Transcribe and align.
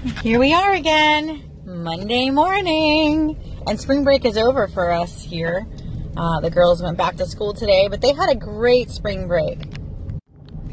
Here 0.00 0.40
we 0.40 0.54
are 0.54 0.72
again, 0.72 1.42
Monday 1.66 2.30
morning. 2.30 3.36
And 3.66 3.78
spring 3.78 4.02
break 4.02 4.24
is 4.24 4.38
over 4.38 4.66
for 4.66 4.90
us 4.90 5.22
here. 5.22 5.66
Uh, 6.16 6.40
the 6.40 6.48
girls 6.48 6.82
went 6.82 6.96
back 6.96 7.16
to 7.16 7.26
school 7.26 7.52
today, 7.52 7.86
but 7.86 8.00
they 8.00 8.14
had 8.14 8.30
a 8.30 8.34
great 8.34 8.88
spring 8.88 9.28
break. 9.28 9.58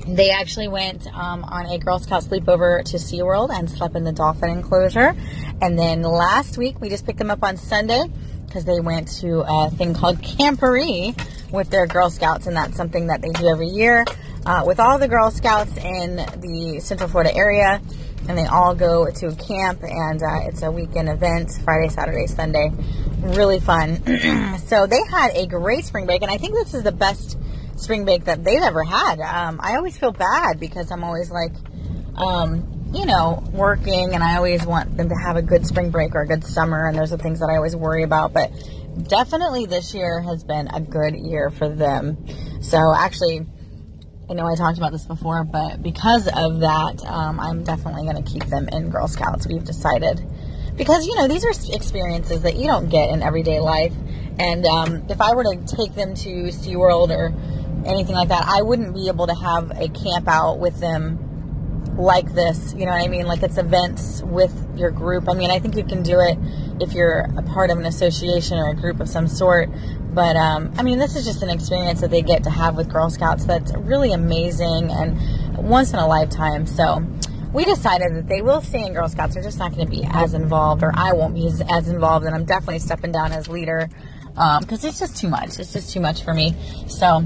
They 0.08 0.32
actually 0.32 0.70
went 0.70 1.08
um, 1.08 1.44
on 1.44 1.66
a 1.66 1.78
Girl 1.78 2.00
Scout 2.00 2.24
sleepover 2.24 2.86
to 2.86 2.96
SeaWorld 2.96 3.50
and 3.52 3.70
slept 3.70 3.98
in 3.98 4.06
the 4.06 4.14
dolphin 4.14 4.50
enclosure. 4.50 5.14
And 5.62 5.78
then 5.78 6.04
last 6.04 6.58
week, 6.58 6.80
we 6.80 6.88
just 6.88 7.06
picked 7.06 7.20
them 7.20 7.30
up 7.30 7.44
on 7.44 7.58
Sunday 7.58 8.06
because 8.46 8.64
they 8.64 8.80
went 8.80 9.10
to 9.20 9.44
a 9.46 9.70
thing 9.72 9.94
called 9.94 10.20
Camporee 10.20 11.22
with 11.52 11.70
their 11.70 11.86
Girl 11.86 12.10
Scouts, 12.10 12.48
and 12.48 12.56
that's 12.56 12.78
something 12.78 13.08
that 13.08 13.22
they 13.22 13.32
do 13.32 13.50
every 13.50 13.68
year 13.68 14.06
uh, 14.46 14.64
with 14.66 14.80
all 14.80 14.98
the 14.98 15.10
Girl 15.10 15.32
Scouts 15.32 15.76
in 15.76 16.16
the 16.16 16.80
Central 16.80 17.10
Florida 17.10 17.36
area. 17.36 17.82
And 18.28 18.38
they 18.38 18.46
all 18.46 18.76
go 18.76 19.10
to 19.10 19.28
a 19.28 19.36
camp, 19.36 19.84
and 19.84 20.22
uh, 20.22 20.48
it's 20.48 20.62
a 20.62 20.72
weekend 20.72 21.10
event 21.10 21.52
Friday, 21.64 21.90
Saturday, 21.90 22.28
Sunday. 22.28 22.72
Really 23.20 23.60
fun. 23.60 24.04
so 24.68 24.86
they 24.86 25.02
had 25.10 25.32
a 25.34 25.48
great 25.48 25.86
spring 25.86 26.06
break, 26.06 26.22
and 26.22 26.32
I 26.32 26.38
think 26.38 26.54
this 26.54 26.74
is 26.74 26.84
the 26.84 26.92
best 26.92 27.38
spring 27.78 28.06
break 28.06 28.26
that 28.26 28.44
they've 28.44 28.62
ever 28.62 28.84
had. 28.84 29.20
Um, 29.20 29.60
I 29.62 29.76
always 29.76 29.98
feel 29.98 30.12
bad 30.12 30.60
because 30.60 30.92
I'm 30.92 31.04
always 31.04 31.32
like, 31.32 31.54
um, 32.16 32.90
you 32.94 33.06
know, 33.06 33.44
working 33.52 34.14
and 34.14 34.24
I 34.24 34.38
always 34.38 34.66
want 34.66 34.98
them 34.98 35.10
to 35.10 35.16
have 35.16 35.36
a 35.36 35.42
good 35.42 35.66
spring 35.66 35.92
break 35.92 36.16
or 36.16 36.22
a 36.22 36.28
good 36.28 36.44
summer. 36.44 36.88
And 36.88 36.98
there's 36.98 37.12
the 37.12 37.18
things 37.18 37.40
that 37.40 37.50
I 37.50 37.58
always 37.58 37.76
worry 37.76 38.04
about. 38.04 38.34
But 38.34 38.52
definitely 39.08 39.66
this 39.66 39.94
year 39.94 40.22
has 40.22 40.44
been 40.44 40.68
a 40.68 40.82
good 40.82 41.16
year 41.16 41.50
for 41.50 41.70
them. 41.70 42.26
So 42.62 42.94
actually, 42.96 43.46
I 44.30 44.34
know 44.34 44.46
I 44.46 44.56
talked 44.56 44.78
about 44.78 44.92
this 44.92 45.06
before, 45.06 45.46
but 45.46 45.82
because 45.82 46.28
of 46.28 46.60
that, 46.60 47.02
um, 47.06 47.40
I'm 47.40 47.64
definitely 47.64 48.04
going 48.04 48.22
to 48.22 48.30
keep 48.30 48.46
them 48.48 48.68
in 48.68 48.90
Girl 48.90 49.08
Scouts. 49.08 49.48
We've 49.48 49.64
decided. 49.64 50.22
Because, 50.76 51.08
you 51.08 51.16
know, 51.16 51.30
these 51.30 51.46
are 51.46 51.52
experiences 51.74 52.42
that 52.42 52.58
you 52.58 52.68
don't 52.68 52.90
get 52.90 53.10
in 53.10 53.24
everyday 53.24 53.62
life. 53.62 53.94
And 54.38 54.66
um, 54.66 55.06
if 55.10 55.22
I 55.22 55.34
were 55.34 55.44
to 55.44 55.64
take 55.66 55.96
them 55.96 56.14
to 56.14 56.30
SeaWorld 56.50 57.10
or 57.10 57.34
anything 57.88 58.16
like 58.16 58.28
that, 58.28 58.44
I 58.46 58.64
wouldn't 58.64 58.94
be 58.94 59.08
able 59.08 59.28
to 59.28 59.34
have 59.34 59.72
a 59.72 59.88
camp 59.88 60.28
out 60.28 60.60
with 60.60 60.78
them 60.82 61.27
like 61.98 62.34
this. 62.34 62.74
You 62.74 62.86
know 62.86 62.92
what 62.92 63.04
I 63.04 63.08
mean? 63.08 63.28
Like 63.28 63.44
it's 63.44 63.58
events 63.58 64.22
with 64.24 64.54
your 64.78 64.92
group. 64.92 65.30
I 65.30 65.34
mean, 65.34 65.52
I 65.52 65.60
think 65.60 65.76
you 65.76 65.84
can 65.84 66.04
do 66.04 66.20
it 66.20 66.38
if 66.82 66.94
you're 66.94 67.28
a 67.38 67.42
part 67.42 67.70
of 67.70 67.78
an 67.78 67.86
association 67.86 68.58
or 68.58 68.70
a 68.70 68.76
group 68.76 69.00
of 69.00 69.10
some 69.10 69.28
sort. 69.28 69.70
But 70.14 70.36
um, 70.36 70.74
I 70.78 70.84
mean, 70.84 71.00
this 71.00 71.16
is 71.16 71.26
just 71.26 71.44
an 71.44 71.50
experience 71.50 72.02
that 72.02 72.12
they 72.12 72.22
get 72.22 72.44
to 72.44 72.50
have 72.50 72.76
with 72.76 72.90
Girl 72.90 73.10
Scouts 73.10 73.46
that's 73.46 73.74
really 73.76 74.14
amazing 74.14 74.92
and 74.92 75.58
once 75.58 75.92
in 75.94 76.00
a 76.00 76.08
lifetime. 76.08 76.66
So 76.66 77.06
we 77.54 77.66
decided 77.66 78.16
that 78.16 78.28
they 78.28 78.42
will 78.42 78.62
stay 78.62 78.86
in 78.86 78.94
Girl 78.94 79.10
Scouts. 79.10 79.34
They're 79.34 79.44
just 79.44 79.60
not 79.60 79.74
going 79.74 79.86
to 79.86 79.92
be 79.92 80.06
as 80.10 80.34
involved, 80.34 80.84
or 80.84 80.92
I 80.94 81.14
won't 81.14 81.34
be 81.34 81.48
as, 81.48 81.88
involved. 81.88 82.26
And 82.26 82.36
I'm 82.36 82.46
definitely 82.46 82.80
stepping 82.80 83.12
down 83.12 83.32
as 83.32 83.48
leader 83.48 83.90
because 84.34 84.84
um, 84.84 84.90
it's 84.90 85.00
just 85.00 85.18
too 85.18 85.30
much. 85.30 85.60
It's 85.60 85.74
just 85.74 85.92
too 85.92 86.00
much 86.00 86.24
for 86.24 86.34
me. 86.34 86.56
So 86.88 87.24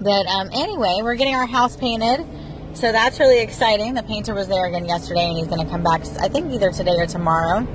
but 0.00 0.26
um, 0.26 0.50
anyway, 0.52 1.00
we're 1.02 1.14
getting 1.14 1.34
our 1.34 1.46
house 1.46 1.76
painted. 1.76 2.24
So 2.76 2.92
that's 2.92 3.18
really 3.18 3.40
exciting. 3.40 3.94
The 3.94 4.02
painter 4.02 4.34
was 4.34 4.48
there 4.48 4.66
again 4.66 4.84
yesterday, 4.84 5.24
and 5.24 5.38
he's 5.38 5.46
going 5.46 5.64
to 5.64 5.70
come 5.72 5.82
back, 5.82 6.02
I 6.20 6.28
think, 6.28 6.52
either 6.52 6.70
today 6.70 6.96
or 6.98 7.06
tomorrow 7.06 7.66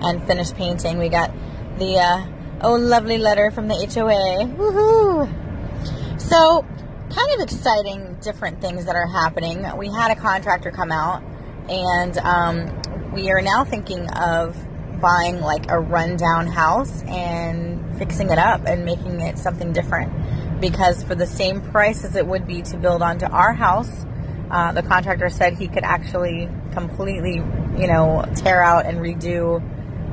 and 0.00 0.24
finish 0.28 0.52
painting. 0.52 0.98
We 0.98 1.08
got 1.08 1.32
the 1.80 1.98
uh, 1.98 2.26
oh 2.60 2.76
lovely 2.76 3.18
letter 3.18 3.50
from 3.50 3.66
the 3.66 3.74
HOA. 3.74 4.46
Woohoo! 4.54 6.20
So, 6.20 6.64
kind 7.10 7.32
of 7.34 7.40
exciting, 7.40 8.16
different 8.22 8.60
things 8.60 8.84
that 8.84 8.94
are 8.94 9.08
happening. 9.08 9.66
We 9.76 9.88
had 9.88 10.12
a 10.12 10.14
contractor 10.14 10.70
come 10.70 10.92
out, 10.92 11.24
and 11.68 12.16
um, 12.18 13.10
we 13.12 13.32
are 13.32 13.42
now 13.42 13.64
thinking 13.64 14.08
of 14.10 14.56
buying 15.00 15.40
like 15.40 15.68
a 15.68 15.80
rundown 15.80 16.46
house 16.46 17.02
and 17.08 17.98
fixing 17.98 18.30
it 18.30 18.38
up 18.38 18.68
and 18.68 18.84
making 18.84 19.20
it 19.20 19.36
something 19.36 19.72
different 19.72 20.60
because 20.60 21.02
for 21.02 21.16
the 21.16 21.26
same 21.26 21.60
price 21.60 22.04
as 22.04 22.14
it 22.14 22.24
would 22.24 22.46
be 22.46 22.62
to 22.62 22.76
build 22.76 23.02
onto 23.02 23.26
our 23.26 23.52
house, 23.52 24.06
uh, 24.54 24.70
the 24.70 24.82
contractor 24.84 25.28
said 25.28 25.54
he 25.54 25.66
could 25.66 25.82
actually 25.82 26.48
completely, 26.70 27.42
you 27.76 27.88
know, 27.88 28.24
tear 28.36 28.62
out 28.62 28.86
and 28.86 28.98
redo 28.98 29.60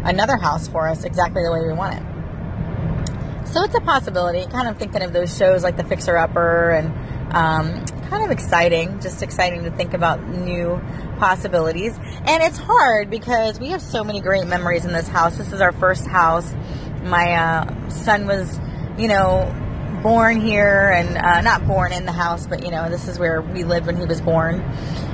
another 0.03 0.35
house 0.35 0.68
for 0.68 0.88
us 0.88 1.03
exactly 1.03 1.44
the 1.44 1.52
way 1.52 1.62
we 1.62 1.74
want 1.74 1.94
it. 1.94 3.47
So 3.47 3.62
it's 3.62 3.75
a 3.75 3.81
possibility. 3.81 4.50
Kind 4.52 4.68
of 4.68 4.79
thinking 4.79 5.03
of 5.03 5.13
those 5.13 5.38
shows 5.38 5.62
like 5.62 5.78
The 5.78 5.84
Fixer 5.84 6.18
Upper 6.18 6.72
and 6.72 6.88
um, 7.35 7.85
kind 8.09 8.25
of 8.25 8.31
exciting, 8.31 9.00
just 9.00 9.22
exciting 9.22 9.63
to 9.66 9.69
think 9.69 9.94
about 9.94 10.28
new 10.28 10.81
possibilities. 11.19 11.96
And 12.25 12.41
it's 12.41 12.58
hard 12.58 13.12
because 13.12 13.59
we 13.59 13.68
have 13.68 13.81
so 13.81 14.03
many 14.03 14.22
great 14.22 14.47
memories 14.47 14.85
in 14.85 14.91
this 14.91 15.08
house. 15.08 15.38
This 15.38 15.53
is 15.53 15.62
our 15.62 15.72
first 15.72 16.08
house. 16.08 16.52
My 17.03 17.34
uh, 17.34 17.90
son 17.90 18.25
was, 18.25 18.59
you 18.97 19.08
know, 19.08 19.53
born 20.01 20.41
here 20.41 20.91
and 20.91 21.17
uh, 21.17 21.41
not 21.41 21.67
born 21.67 21.94
in 21.94 22.06
the 22.06 22.12
house, 22.12 22.47
but 22.47 22.63
you 22.63 22.72
know, 22.72 22.89
this 22.89 23.07
is 23.07 23.19
where 23.19 23.41
we 23.41 23.63
lived 23.63 23.85
when 23.85 23.97
he 23.97 24.06
was 24.06 24.22
born. 24.22 24.62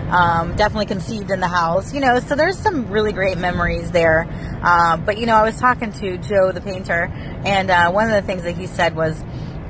Um, 0.10 0.56
definitely 0.56 0.86
conceived 0.86 1.32
in 1.32 1.42
the 1.42 1.50
house, 1.50 1.94
you 1.94 2.00
know, 2.00 2.20
so 2.22 2.36
there's 2.36 2.58
some 2.58 2.90
really 2.90 3.12
great 3.12 3.38
memories 3.38 3.92
there. 3.92 4.26
Uh, 4.64 4.96
but 4.98 5.18
you 5.18 5.26
know, 5.26 5.36
I 5.36 5.44
was 5.44 5.60
talking 5.60 5.92
to 5.92 6.18
Joe, 6.18 6.52
the 6.54 6.62
painter, 6.62 7.12
and 7.46 7.70
uh, 7.70 7.92
one 7.92 8.10
of 8.10 8.14
the 8.14 8.22
things 8.22 8.44
that 8.44 8.56
he 8.56 8.68
said 8.68 8.96
was 8.96 9.22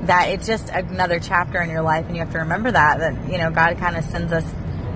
that 0.02 0.28
it's 0.28 0.46
just 0.46 0.68
another 0.68 1.18
chapter 1.18 1.60
in 1.60 1.70
your 1.70 1.82
life, 1.82 2.06
and 2.06 2.16
you 2.16 2.22
have 2.22 2.32
to 2.32 2.38
remember 2.38 2.70
that, 2.70 2.98
that, 2.98 3.30
you 3.30 3.38
know, 3.38 3.50
God 3.50 3.78
kind 3.78 3.96
of 3.96 4.04
sends 4.04 4.32
us 4.32 4.44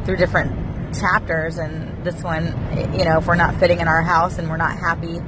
through 0.04 0.16
different 0.16 0.94
chapters, 0.94 1.58
and 1.58 2.04
this 2.04 2.22
one, 2.22 2.46
you 2.96 3.04
know, 3.04 3.18
if 3.18 3.26
we're 3.26 3.34
not 3.34 3.56
fitting 3.56 3.80
in 3.80 3.88
our 3.88 4.02
house 4.02 4.38
and 4.38 4.48
we're 4.48 4.56
not 4.56 4.78
happy 4.78 5.20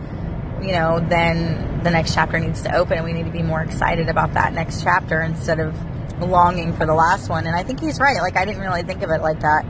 you 0.67 0.73
know, 0.73 1.01
then 1.01 1.83
the 1.83 1.91
next 1.91 2.15
chapter 2.15 2.39
needs 2.39 2.63
to 2.63 2.75
open 2.75 2.97
and 2.97 3.05
we 3.05 3.13
need 3.13 3.27
to 3.27 3.31
be 3.31 3.43
more 3.43 3.63
excited 3.63 4.09
about 4.09 4.35
that 4.35 4.53
next 4.53 4.83
chapter 4.83 5.21
instead 5.21 5.61
of 5.61 5.75
longing 6.21 6.73
for 6.75 6.87
the 6.87 6.95
last 6.95 7.29
one. 7.29 7.47
And 7.47 7.55
I 7.55 7.63
think 7.63 7.81
he's 7.81 7.99
right. 7.99 8.21
Like, 8.21 8.37
I 8.37 8.45
didn't 8.45 8.61
really 8.61 8.83
think 8.83 9.03
of 9.03 9.11
it 9.11 9.21
like 9.21 9.41
that, 9.41 9.65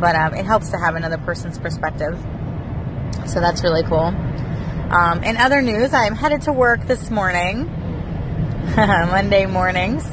but 0.00 0.16
um, 0.16 0.34
it 0.34 0.44
helps 0.44 0.70
to 0.70 0.78
have 0.78 0.94
another 0.94 1.18
person's 1.18 1.58
perspective. 1.58 2.18
So 3.26 3.40
that's 3.40 3.62
really 3.62 3.82
cool. 3.82 4.14
Um, 4.90 5.22
in 5.22 5.36
other 5.36 5.60
news, 5.60 5.92
I'm 5.92 6.14
headed 6.14 6.42
to 6.42 6.52
work 6.52 6.86
this 6.86 7.10
morning, 7.10 7.66
Monday 8.76 9.44
mornings. 9.44 10.04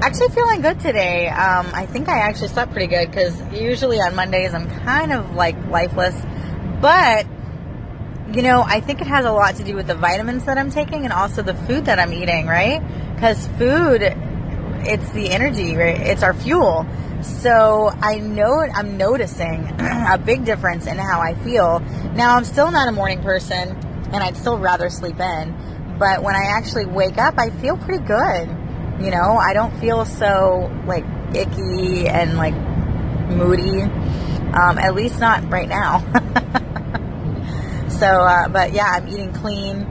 Actually, 0.00 0.28
feeling 0.28 0.62
good 0.62 0.80
today. 0.80 1.28
Um, 1.28 1.66
I 1.72 1.86
think 1.86 2.08
I 2.08 2.18
actually 2.18 2.48
slept 2.48 2.72
pretty 2.72 2.86
good 2.86 3.10
because 3.10 3.38
usually 3.52 3.98
on 3.98 4.14
Mondays 4.14 4.54
I'm 4.54 4.70
kind 4.84 5.12
of 5.12 5.34
like 5.34 5.56
lifeless, 5.66 6.14
but 6.80 7.26
you 8.32 8.42
know, 8.42 8.62
I 8.62 8.80
think 8.80 9.00
it 9.00 9.06
has 9.06 9.24
a 9.24 9.32
lot 9.32 9.56
to 9.56 9.64
do 9.64 9.74
with 9.74 9.86
the 9.86 9.94
vitamins 9.94 10.44
that 10.44 10.58
I'm 10.58 10.70
taking 10.70 11.04
and 11.04 11.12
also 11.12 11.42
the 11.42 11.54
food 11.54 11.84
that 11.86 11.98
I'm 11.98 12.12
eating, 12.12 12.46
right? 12.46 12.82
Because 13.14 13.46
food, 13.58 14.02
it's 14.02 15.10
the 15.10 15.30
energy, 15.30 15.76
right? 15.76 15.98
It's 15.98 16.22
our 16.22 16.34
fuel. 16.34 16.86
So 17.22 17.88
I 18.00 18.18
know 18.18 18.60
I'm 18.60 18.96
noticing 18.96 19.64
a 19.80 20.18
big 20.18 20.44
difference 20.44 20.86
in 20.86 20.98
how 20.98 21.20
I 21.20 21.34
feel. 21.34 21.80
Now, 22.14 22.36
I'm 22.36 22.44
still 22.44 22.70
not 22.70 22.88
a 22.88 22.92
morning 22.92 23.22
person 23.22 23.70
and 24.12 24.16
I'd 24.16 24.36
still 24.36 24.58
rather 24.58 24.90
sleep 24.90 25.20
in. 25.20 25.96
But 25.98 26.22
when 26.22 26.34
I 26.34 26.44
actually 26.56 26.86
wake 26.86 27.18
up, 27.18 27.38
I 27.38 27.50
feel 27.50 27.76
pretty 27.76 28.04
good. 28.04 28.48
You 29.00 29.10
know, 29.10 29.36
I 29.38 29.52
don't 29.54 29.78
feel 29.78 30.04
so 30.04 30.70
like 30.86 31.04
icky 31.34 32.08
and 32.08 32.36
like 32.36 32.54
moody. 33.30 33.82
Um, 33.82 34.78
at 34.78 34.94
least 34.94 35.20
not 35.20 35.48
right 35.50 35.68
now. 35.68 36.04
So, 37.98 38.06
uh, 38.06 38.48
but 38.48 38.72
yeah, 38.72 38.90
I'm 38.90 39.08
eating 39.08 39.32
clean, 39.32 39.86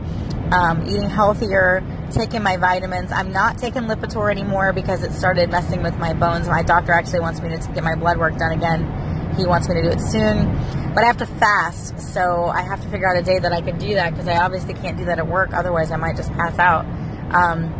um, 0.51 0.85
eating 0.87 1.09
healthier, 1.09 1.83
taking 2.11 2.43
my 2.43 2.57
vitamins. 2.57 3.11
I'm 3.11 3.31
not 3.31 3.57
taking 3.57 3.83
Lipitor 3.83 4.29
anymore 4.29 4.73
because 4.73 5.03
it 5.03 5.11
started 5.11 5.49
messing 5.49 5.81
with 5.81 5.97
my 5.97 6.13
bones. 6.13 6.47
My 6.47 6.61
doctor 6.61 6.91
actually 6.91 7.21
wants 7.21 7.41
me 7.41 7.49
to 7.49 7.57
get 7.73 7.83
my 7.83 7.95
blood 7.95 8.19
work 8.19 8.37
done 8.37 8.51
again. 8.51 9.33
He 9.35 9.45
wants 9.47 9.67
me 9.67 9.75
to 9.75 9.81
do 9.81 9.89
it 9.89 9.99
soon, 9.99 10.45
but 10.93 11.03
I 11.03 11.07
have 11.07 11.17
to 11.17 11.25
fast, 11.25 11.99
so 11.99 12.45
I 12.45 12.61
have 12.61 12.79
to 12.81 12.89
figure 12.89 13.09
out 13.09 13.17
a 13.17 13.23
day 13.23 13.39
that 13.39 13.51
I 13.51 13.61
can 13.61 13.77
do 13.77 13.95
that 13.95 14.11
because 14.11 14.27
I 14.27 14.37
obviously 14.37 14.75
can't 14.75 14.97
do 14.97 15.05
that 15.05 15.17
at 15.17 15.27
work. 15.27 15.53
Otherwise, 15.53 15.91
I 15.91 15.97
might 15.97 16.15
just 16.15 16.31
pass 16.33 16.57
out. 16.59 16.85
Um, 17.33 17.73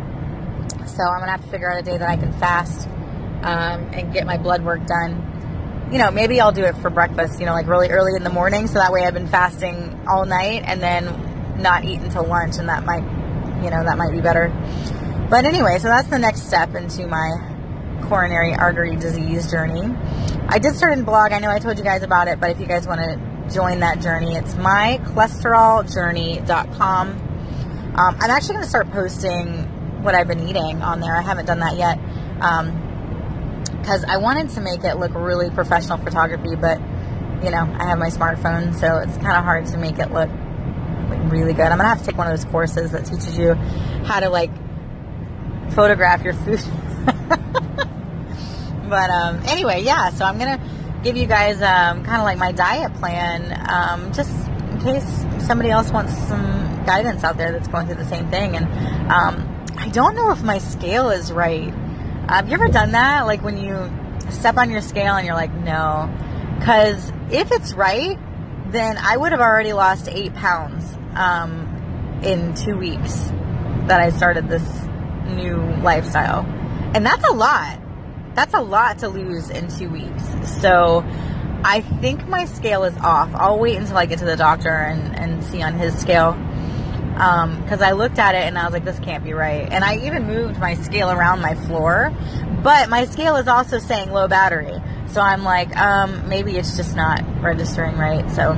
so 0.86 1.02
I'm 1.04 1.20
gonna 1.20 1.30
have 1.30 1.44
to 1.44 1.48
figure 1.48 1.70
out 1.70 1.78
a 1.78 1.82
day 1.82 1.96
that 1.96 2.08
I 2.08 2.16
can 2.16 2.32
fast 2.34 2.88
um, 3.42 3.88
and 3.94 4.12
get 4.12 4.26
my 4.26 4.36
blood 4.36 4.64
work 4.64 4.84
done 4.86 5.35
you 5.90 5.98
know, 5.98 6.10
maybe 6.10 6.40
I'll 6.40 6.52
do 6.52 6.64
it 6.64 6.76
for 6.78 6.90
breakfast, 6.90 7.38
you 7.38 7.46
know, 7.46 7.52
like 7.52 7.66
really 7.66 7.88
early 7.88 8.12
in 8.16 8.24
the 8.24 8.30
morning. 8.30 8.66
So 8.66 8.74
that 8.74 8.92
way 8.92 9.04
I've 9.04 9.14
been 9.14 9.28
fasting 9.28 10.00
all 10.08 10.26
night 10.26 10.62
and 10.64 10.82
then 10.82 11.62
not 11.62 11.84
eat 11.84 12.00
until 12.00 12.24
lunch. 12.24 12.58
And 12.58 12.68
that 12.68 12.84
might, 12.84 13.04
you 13.62 13.70
know, 13.70 13.84
that 13.84 13.96
might 13.96 14.10
be 14.10 14.20
better. 14.20 14.52
But 15.30 15.44
anyway, 15.44 15.78
so 15.78 15.86
that's 15.88 16.08
the 16.08 16.18
next 16.18 16.46
step 16.46 16.74
into 16.74 17.06
my 17.06 17.30
coronary 18.02 18.54
artery 18.54 18.96
disease 18.96 19.50
journey. 19.50 19.94
I 20.48 20.58
did 20.58 20.74
start 20.74 20.98
a 20.98 21.02
blog. 21.02 21.32
I 21.32 21.38
know 21.38 21.50
I 21.50 21.58
told 21.58 21.78
you 21.78 21.84
guys 21.84 22.02
about 22.02 22.28
it, 22.28 22.38
but 22.40 22.50
if 22.50 22.60
you 22.60 22.66
guys 22.66 22.86
want 22.86 23.00
to 23.00 23.18
join 23.52 23.80
that 23.80 24.00
journey, 24.00 24.36
it's 24.36 24.54
mycholesteroljourney.com. 24.54 27.08
Um, 27.08 28.16
I'm 28.20 28.30
actually 28.30 28.54
going 28.54 28.64
to 28.64 28.68
start 28.68 28.90
posting 28.92 30.02
what 30.02 30.14
I've 30.14 30.28
been 30.28 30.48
eating 30.48 30.82
on 30.82 31.00
there. 31.00 31.16
I 31.16 31.22
haven't 31.22 31.46
done 31.46 31.60
that 31.60 31.76
yet. 31.76 31.98
Um, 32.40 32.85
because 33.86 34.02
I 34.02 34.16
wanted 34.16 34.48
to 34.50 34.60
make 34.60 34.82
it 34.82 34.96
look 34.96 35.14
really 35.14 35.48
professional 35.48 35.96
photography, 35.98 36.56
but 36.56 36.80
you 37.44 37.52
know, 37.52 37.72
I 37.78 37.84
have 37.86 38.00
my 38.00 38.08
smartphone, 38.08 38.74
so 38.74 38.96
it's 38.96 39.16
kind 39.18 39.36
of 39.36 39.44
hard 39.44 39.66
to 39.66 39.78
make 39.78 40.00
it 40.00 40.10
look 40.10 40.28
really 41.30 41.52
good. 41.52 41.66
I'm 41.66 41.78
gonna 41.78 41.88
have 41.88 42.00
to 42.00 42.04
take 42.04 42.18
one 42.18 42.26
of 42.26 42.36
those 42.36 42.50
courses 42.50 42.90
that 42.90 43.06
teaches 43.06 43.38
you 43.38 43.54
how 43.54 44.18
to 44.18 44.28
like 44.28 44.50
photograph 45.70 46.24
your 46.24 46.32
food. 46.32 46.60
but 48.88 49.10
um, 49.10 49.40
anyway, 49.44 49.84
yeah. 49.84 50.10
So 50.10 50.24
I'm 50.24 50.36
gonna 50.36 50.60
give 51.04 51.16
you 51.16 51.26
guys 51.28 51.62
um, 51.62 52.02
kind 52.02 52.16
of 52.16 52.24
like 52.24 52.38
my 52.38 52.50
diet 52.50 52.92
plan, 52.94 53.52
um, 53.70 54.12
just 54.12 54.32
in 54.72 54.80
case 54.80 55.24
somebody 55.46 55.70
else 55.70 55.92
wants 55.92 56.12
some 56.26 56.82
guidance 56.86 57.22
out 57.22 57.36
there 57.36 57.52
that's 57.52 57.68
going 57.68 57.86
through 57.86 58.02
the 58.02 58.04
same 58.04 58.28
thing. 58.30 58.56
And 58.56 58.66
um, 59.12 59.64
I 59.78 59.90
don't 59.90 60.16
know 60.16 60.32
if 60.32 60.42
my 60.42 60.58
scale 60.58 61.10
is 61.10 61.30
right. 61.30 61.72
Have 62.28 62.48
you 62.48 62.54
ever 62.54 62.68
done 62.68 62.92
that? 62.92 63.26
Like 63.26 63.42
when 63.42 63.56
you 63.56 63.90
step 64.30 64.56
on 64.56 64.70
your 64.70 64.80
scale 64.80 65.14
and 65.14 65.26
you're 65.26 65.36
like, 65.36 65.52
no. 65.52 66.12
Because 66.58 67.12
if 67.30 67.52
it's 67.52 67.72
right, 67.72 68.18
then 68.72 68.98
I 68.98 69.16
would 69.16 69.32
have 69.32 69.40
already 69.40 69.72
lost 69.72 70.08
eight 70.08 70.34
pounds 70.34 70.96
um, 71.14 72.20
in 72.22 72.54
two 72.54 72.76
weeks 72.76 73.30
that 73.86 74.00
I 74.00 74.10
started 74.10 74.48
this 74.48 74.66
new 75.28 75.56
lifestyle. 75.82 76.44
And 76.94 77.06
that's 77.06 77.24
a 77.28 77.32
lot. 77.32 77.80
That's 78.34 78.54
a 78.54 78.60
lot 78.60 78.98
to 78.98 79.08
lose 79.08 79.50
in 79.50 79.68
two 79.68 79.88
weeks. 79.88 80.24
So 80.60 81.04
I 81.64 81.80
think 82.00 82.26
my 82.28 82.44
scale 82.44 82.84
is 82.84 82.96
off. 82.98 83.30
I'll 83.34 83.58
wait 83.58 83.76
until 83.76 83.96
I 83.96 84.06
get 84.06 84.18
to 84.18 84.24
the 84.24 84.36
doctor 84.36 84.70
and, 84.70 85.16
and 85.16 85.44
see 85.44 85.62
on 85.62 85.74
his 85.74 85.96
scale. 85.98 86.32
Because 87.16 87.80
um, 87.80 87.88
I 87.88 87.92
looked 87.92 88.18
at 88.18 88.34
it 88.34 88.42
and 88.42 88.58
I 88.58 88.64
was 88.64 88.74
like, 88.74 88.84
this 88.84 88.98
can't 89.00 89.24
be 89.24 89.32
right. 89.32 89.66
And 89.72 89.82
I 89.82 89.96
even 90.04 90.26
moved 90.26 90.58
my 90.58 90.74
scale 90.74 91.10
around 91.10 91.40
my 91.40 91.54
floor. 91.54 92.12
But 92.62 92.90
my 92.90 93.06
scale 93.06 93.36
is 93.36 93.48
also 93.48 93.78
saying 93.78 94.10
low 94.10 94.28
battery. 94.28 94.74
So 95.08 95.22
I'm 95.22 95.42
like, 95.42 95.74
um, 95.76 96.28
maybe 96.28 96.58
it's 96.58 96.76
just 96.76 96.94
not 96.94 97.24
registering 97.40 97.96
right. 97.96 98.30
So 98.32 98.52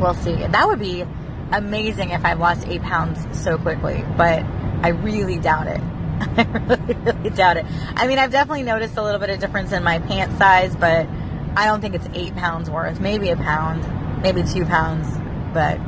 we'll 0.00 0.14
see. 0.14 0.36
That 0.36 0.68
would 0.68 0.78
be 0.78 1.04
amazing 1.50 2.10
if 2.10 2.24
I've 2.24 2.38
lost 2.38 2.68
eight 2.68 2.82
pounds 2.82 3.26
so 3.36 3.58
quickly. 3.58 4.04
But 4.16 4.44
I 4.82 4.90
really 4.90 5.38
doubt 5.38 5.66
it. 5.66 5.80
I 6.20 6.42
really, 6.68 6.94
really 6.94 7.30
doubt 7.30 7.56
it. 7.56 7.66
I 7.96 8.06
mean, 8.06 8.18
I've 8.18 8.30
definitely 8.30 8.62
noticed 8.62 8.96
a 8.96 9.02
little 9.02 9.18
bit 9.18 9.30
of 9.30 9.40
difference 9.40 9.72
in 9.72 9.82
my 9.82 9.98
pant 9.98 10.38
size, 10.38 10.76
but 10.76 11.08
I 11.56 11.66
don't 11.66 11.80
think 11.80 11.96
it's 11.96 12.08
eight 12.14 12.36
pounds 12.36 12.70
worth. 12.70 13.00
Maybe 13.00 13.30
a 13.30 13.36
pound, 13.36 14.22
maybe 14.22 14.44
two 14.44 14.64
pounds, 14.64 15.08
but 15.52 15.80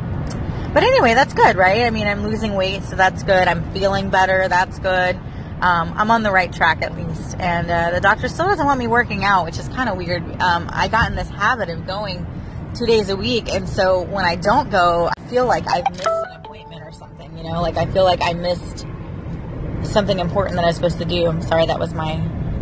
but 0.73 0.83
anyway, 0.83 1.15
that's 1.15 1.35
good, 1.35 1.57
right? 1.57 1.83
I 1.83 1.91
mean, 1.91 2.07
I'm 2.07 2.23
losing 2.23 2.55
weight, 2.55 2.83
so 2.85 2.97
that's 2.97 3.23
good. 3.23 3.49
I'm 3.49 3.73
feeling 3.73 4.11
better, 4.11 4.49
that's 4.49 4.79
good. 4.79 5.17
Um, 5.61 5.93
I'm 5.97 6.11
on 6.11 6.23
the 6.23 6.31
right 6.31 6.53
track 6.53 6.83
at 6.83 6.97
least. 6.97 7.37
And 7.39 7.71
uh, 7.71 7.91
the 7.91 8.01
doctor 8.01 8.29
still 8.29 8.47
doesn't 8.47 8.65
want 8.65 8.79
me 8.79 8.87
working 8.87 9.25
out, 9.25 9.45
which 9.45 9.59
is 9.59 9.69
kind 9.69 9.89
of 9.89 9.97
weird. 9.97 10.23
Um, 10.41 10.69
I 10.73 10.89
got 10.89 11.11
in 11.11 11.17
this 11.17 11.29
habit 11.29 11.69
of 11.69 11.87
going 11.87 12.27
two 12.75 12.87
days 12.87 13.11
a 13.11 13.17
week, 13.17 13.49
and 13.53 13.69
so 13.69 14.03
when 14.03 14.25
I 14.25 14.37
don't 14.37 14.71
go, 14.71 15.11
I 15.17 15.29
feel 15.29 15.47
like 15.47 15.69
I've 15.69 15.91
missed 15.91 16.07
an 16.07 16.41
appointment 16.45 16.83
or 16.83 16.93
something. 16.93 17.37
You 17.37 17.45
know, 17.45 17.61
like 17.61 17.77
I 17.77 17.87
feel 17.87 18.05
like 18.05 18.23
I 18.23 18.33
missed 18.33 18.87
something 19.83 20.19
important 20.19 20.57
that 20.57 20.65
I 20.65 20.69
was 20.69 20.77
supposed 20.77 20.99
to 20.99 21.05
do. 21.05 21.27
I'm 21.27 21.43
sorry, 21.43 21.67
that 21.67 21.79
was 21.79 21.93
my 21.95 22.17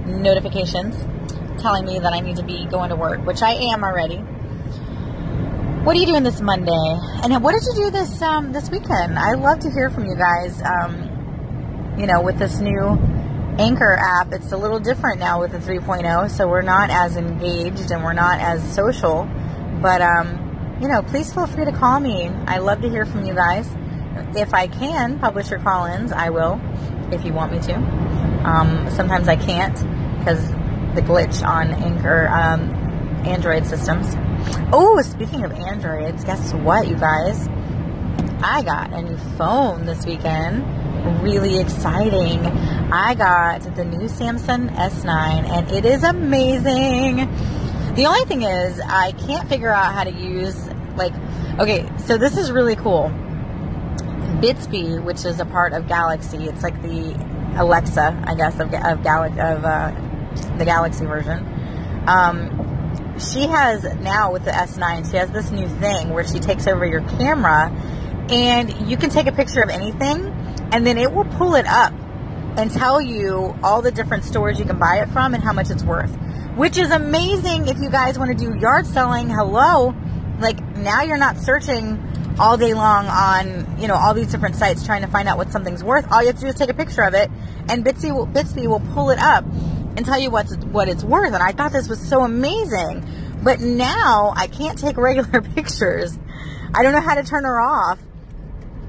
notifications 0.06 0.96
telling 1.60 1.84
me 1.84 1.98
that 1.98 2.12
I 2.12 2.20
need 2.20 2.36
to 2.36 2.42
be 2.42 2.64
going 2.66 2.90
to 2.90 2.96
work, 2.96 3.24
which 3.26 3.42
I 3.42 3.52
am 3.52 3.84
already. 3.84 4.24
What 5.84 5.96
are 5.96 6.00
you 6.00 6.06
doing 6.06 6.22
this 6.24 6.40
Monday? 6.40 6.98
And 7.22 7.42
what 7.42 7.52
did 7.52 7.62
you 7.64 7.84
do 7.84 7.90
this 7.90 8.20
um, 8.20 8.52
this 8.52 8.68
weekend? 8.68 9.18
I 9.18 9.32
love 9.34 9.60
to 9.60 9.70
hear 9.70 9.88
from 9.90 10.06
you 10.06 10.16
guys. 10.16 10.60
Um, 10.60 11.94
you 11.98 12.06
know, 12.06 12.20
with 12.20 12.38
this 12.38 12.60
new 12.60 12.98
Anchor 13.58 13.94
app, 13.94 14.32
it's 14.32 14.52
a 14.52 14.56
little 14.56 14.80
different 14.80 15.18
now 15.18 15.40
with 15.40 15.52
the 15.52 15.58
3.0, 15.58 16.30
so 16.30 16.46
we're 16.48 16.62
not 16.62 16.90
as 16.90 17.16
engaged 17.16 17.90
and 17.90 18.04
we're 18.04 18.12
not 18.12 18.38
as 18.40 18.62
social. 18.74 19.28
But 19.80 20.02
um, 20.02 20.78
you 20.82 20.88
know, 20.88 21.02
please 21.02 21.32
feel 21.32 21.46
free 21.46 21.64
to 21.64 21.72
call 21.72 22.00
me. 22.00 22.28
I 22.46 22.58
love 22.58 22.82
to 22.82 22.90
hear 22.90 23.06
from 23.06 23.24
you 23.24 23.34
guys. 23.34 23.68
If 24.36 24.52
I 24.52 24.66
can 24.66 25.18
publish 25.18 25.50
your 25.50 25.60
call-ins, 25.60 26.12
I 26.12 26.30
will 26.30 26.60
if 27.12 27.24
you 27.24 27.32
want 27.32 27.52
me 27.52 27.60
to. 27.60 27.74
Um, 28.44 28.90
sometimes 28.90 29.28
I 29.28 29.36
can't 29.36 29.74
because 30.18 30.50
the 30.94 31.02
glitch 31.02 31.46
on 31.46 31.70
Anchor 31.70 32.28
um, 32.28 32.70
Android 33.26 33.64
systems. 33.64 34.14
Oh, 34.72 35.00
speaking 35.02 35.44
of 35.44 35.52
Androids, 35.52 36.24
guess 36.24 36.52
what, 36.52 36.86
you 36.86 36.96
guys? 36.96 37.48
I 38.42 38.62
got 38.62 38.92
a 38.92 39.02
new 39.02 39.16
phone 39.36 39.84
this 39.84 40.06
weekend. 40.06 40.64
Really 41.22 41.58
exciting. 41.58 42.46
I 42.92 43.14
got 43.14 43.62
the 43.74 43.84
new 43.84 44.06
Samsung 44.06 44.70
S9 44.76 45.48
and 45.48 45.70
it 45.72 45.84
is 45.84 46.04
amazing. 46.04 47.16
The 47.94 48.06
only 48.06 48.24
thing 48.26 48.42
is, 48.42 48.80
I 48.80 49.12
can't 49.12 49.48
figure 49.48 49.70
out 49.70 49.92
how 49.92 50.04
to 50.04 50.12
use, 50.12 50.56
like, 50.96 51.12
okay, 51.58 51.90
so 51.98 52.16
this 52.16 52.36
is 52.36 52.52
really 52.52 52.76
cool. 52.76 53.08
Bixby, 54.40 54.98
which 54.98 55.24
is 55.24 55.40
a 55.40 55.46
part 55.46 55.72
of 55.72 55.88
Galaxy. 55.88 56.44
It's 56.44 56.62
like 56.62 56.80
the 56.82 57.14
Alexa, 57.56 58.22
I 58.24 58.34
guess, 58.36 58.54
of, 58.60 58.72
of, 58.72 59.02
Gal- 59.02 59.24
of 59.24 59.64
uh, 59.64 59.90
the 60.58 60.64
Galaxy 60.64 61.06
version. 61.06 61.44
Um, 62.06 62.67
she 63.18 63.46
has 63.46 63.84
now 64.00 64.32
with 64.32 64.44
the 64.44 64.50
S9, 64.50 65.10
she 65.10 65.16
has 65.16 65.30
this 65.30 65.50
new 65.50 65.68
thing 65.68 66.10
where 66.10 66.26
she 66.26 66.38
takes 66.38 66.66
over 66.66 66.86
your 66.86 67.00
camera 67.00 67.70
and 68.30 68.90
you 68.90 68.96
can 68.96 69.10
take 69.10 69.26
a 69.26 69.32
picture 69.32 69.62
of 69.62 69.70
anything 69.70 70.26
and 70.72 70.86
then 70.86 70.98
it 70.98 71.12
will 71.12 71.24
pull 71.24 71.54
it 71.54 71.66
up 71.66 71.92
and 72.56 72.70
tell 72.70 73.00
you 73.00 73.56
all 73.62 73.82
the 73.82 73.90
different 73.90 74.24
stores 74.24 74.58
you 74.58 74.64
can 74.64 74.78
buy 74.78 75.00
it 75.00 75.08
from 75.10 75.34
and 75.34 75.42
how 75.42 75.52
much 75.52 75.70
it's 75.70 75.84
worth. 75.84 76.14
Which 76.56 76.76
is 76.76 76.90
amazing 76.90 77.68
if 77.68 77.78
you 77.78 77.88
guys 77.88 78.18
want 78.18 78.36
to 78.36 78.44
do 78.44 78.58
yard 78.58 78.86
selling. 78.86 79.30
Hello. 79.30 79.94
Like 80.40 80.60
now 80.76 81.02
you're 81.02 81.16
not 81.18 81.38
searching 81.38 82.04
all 82.38 82.56
day 82.56 82.74
long 82.74 83.06
on, 83.06 83.80
you 83.80 83.88
know, 83.88 83.94
all 83.94 84.14
these 84.14 84.30
different 84.30 84.56
sites 84.56 84.84
trying 84.84 85.02
to 85.02 85.08
find 85.08 85.28
out 85.28 85.38
what 85.38 85.50
something's 85.50 85.82
worth. 85.82 86.10
All 86.12 86.20
you 86.20 86.28
have 86.28 86.36
to 86.36 86.42
do 86.42 86.46
is 86.48 86.54
take 86.54 86.70
a 86.70 86.74
picture 86.74 87.02
of 87.02 87.14
it 87.14 87.30
and 87.68 87.84
Bixby 87.84 88.10
will, 88.10 88.26
will 88.26 88.82
pull 88.92 89.10
it 89.10 89.18
up 89.18 89.44
and 89.98 90.06
tell 90.06 90.18
you 90.18 90.30
what's, 90.30 90.54
what 90.56 90.88
it's 90.88 91.02
worth. 91.02 91.34
And 91.34 91.42
I 91.42 91.50
thought 91.50 91.72
this 91.72 91.88
was 91.88 92.00
so 92.00 92.22
amazing. 92.22 93.04
But 93.42 93.58
now 93.58 94.32
I 94.36 94.46
can't 94.46 94.78
take 94.78 94.96
regular 94.96 95.42
pictures. 95.54 96.16
I 96.72 96.84
don't 96.84 96.92
know 96.92 97.00
how 97.00 97.16
to 97.16 97.24
turn 97.24 97.42
her 97.42 97.60
off. 97.60 97.98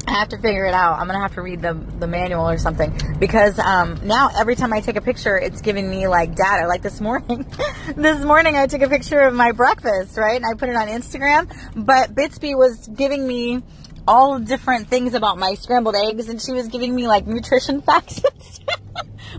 I 0.06 0.19
have 0.19 0.29
to 0.29 0.38
figure 0.38 0.65
it 0.65 0.73
out. 0.73 1.00
I'm 1.00 1.07
gonna 1.07 1.19
have 1.19 1.35
to 1.35 1.41
read 1.41 1.61
the 1.61 1.73
the 1.73 2.07
manual 2.07 2.50
or 2.50 2.57
something 2.57 3.00
because 3.19 3.59
um, 3.59 4.00
now 4.03 4.31
every 4.39 4.56
time 4.56 4.73
I 4.73 4.81
take 4.81 4.95
a 4.95 5.01
picture, 5.01 5.38
it's 5.38 5.61
giving 5.61 5.88
me 5.88 6.07
like 6.07 6.33
data. 6.35 6.67
Like 6.67 6.81
this 6.81 7.00
morning, 7.00 7.45
this 7.95 8.23
morning 8.23 8.56
I 8.56 8.65
took 8.65 8.81
a 8.81 8.89
picture 8.89 9.19
of 9.21 9.35
my 9.35 9.51
breakfast, 9.51 10.17
right, 10.17 10.35
and 10.35 10.45
I 10.45 10.57
put 10.57 10.69
it 10.69 10.75
on 10.75 10.88
Instagram. 10.88 11.51
But 11.75 12.15
Bixby 12.15 12.56
was 12.56 12.87
giving 12.87 13.28
me 13.28 13.61
all 14.07 14.39
different 14.39 14.87
things 14.87 15.13
about 15.13 15.37
my 15.37 15.53
scrambled 15.56 15.95
eggs, 15.95 16.29
and 16.29 16.41
she 16.41 16.51
was 16.51 16.68
giving 16.68 16.95
me 16.95 17.07
like 17.07 17.27
nutrition 17.27 17.81
facts, 17.87 18.21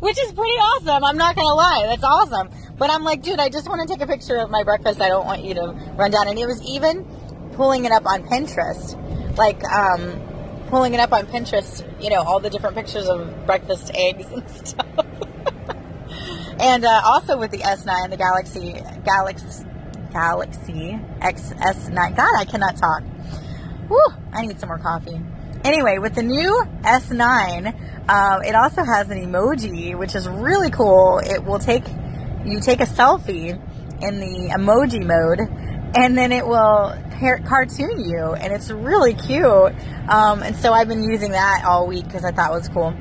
which 0.00 0.18
is 0.18 0.32
pretty 0.32 0.52
awesome. 0.52 1.04
I'm 1.04 1.16
not 1.16 1.36
gonna 1.36 1.54
lie, 1.54 1.86
that's 1.86 2.04
awesome. 2.04 2.50
But 2.76 2.90
I'm 2.90 3.04
like, 3.04 3.22
dude, 3.22 3.38
I 3.38 3.48
just 3.50 3.68
want 3.68 3.86
to 3.86 3.94
take 3.94 4.02
a 4.02 4.06
picture 4.06 4.38
of 4.38 4.50
my 4.50 4.62
breakfast. 4.62 5.00
I 5.00 5.08
don't 5.08 5.26
want 5.26 5.44
you 5.44 5.54
to 5.54 5.94
run 5.96 6.10
down. 6.10 6.28
And 6.28 6.38
it 6.38 6.46
was 6.46 6.62
even 6.62 7.04
pulling 7.52 7.84
it 7.84 7.92
up 7.92 8.06
on 8.06 8.22
Pinterest, 8.24 8.96
like. 9.36 9.62
um 9.64 10.26
pulling 10.70 10.94
it 10.94 11.00
up 11.00 11.12
on 11.12 11.26
Pinterest, 11.26 11.84
you 12.00 12.10
know, 12.10 12.22
all 12.22 12.38
the 12.38 12.48
different 12.48 12.76
pictures 12.76 13.08
of 13.08 13.44
breakfast 13.44 13.90
eggs 13.92 14.24
and 14.30 14.48
stuff. 14.66 14.86
and 16.60 16.84
uh, 16.84 17.02
also 17.04 17.36
with 17.36 17.50
the 17.50 17.58
S9, 17.58 18.10
the 18.10 18.16
Galaxy, 18.16 18.80
Galaxy, 19.04 19.64
Galaxy 20.12 20.98
XS9. 21.20 22.16
God, 22.16 22.36
I 22.36 22.44
cannot 22.44 22.76
talk. 22.76 23.02
Whew, 23.90 24.06
I 24.32 24.46
need 24.46 24.60
some 24.60 24.68
more 24.68 24.78
coffee. 24.78 25.20
Anyway, 25.64 25.98
with 25.98 26.14
the 26.14 26.22
new 26.22 26.62
S9, 26.82 28.06
uh, 28.08 28.38
it 28.46 28.54
also 28.54 28.84
has 28.84 29.10
an 29.10 29.18
emoji, 29.18 29.98
which 29.98 30.14
is 30.14 30.28
really 30.28 30.70
cool. 30.70 31.18
It 31.18 31.44
will 31.44 31.58
take, 31.58 31.82
you 32.46 32.60
take 32.60 32.80
a 32.80 32.86
selfie 32.86 33.50
in 34.00 34.20
the 34.20 34.54
emoji 34.56 35.04
mode, 35.04 35.40
and 35.96 36.16
then 36.16 36.30
it 36.30 36.46
will 36.46 36.94
cartoon 37.44 37.98
you, 37.98 38.32
and 38.32 38.52
it's 38.52 38.70
really 38.70 39.14
cute. 39.14 39.74
Um, 40.08 40.44
and 40.44 40.54
so 40.54 40.72
I've 40.72 40.86
been 40.86 41.02
using 41.02 41.32
that 41.32 41.64
all 41.64 41.88
week 41.88 42.04
because 42.04 42.24
I 42.24 42.30
thought 42.30 42.52
it 42.52 42.54
was 42.54 42.68
cool. 42.68 42.94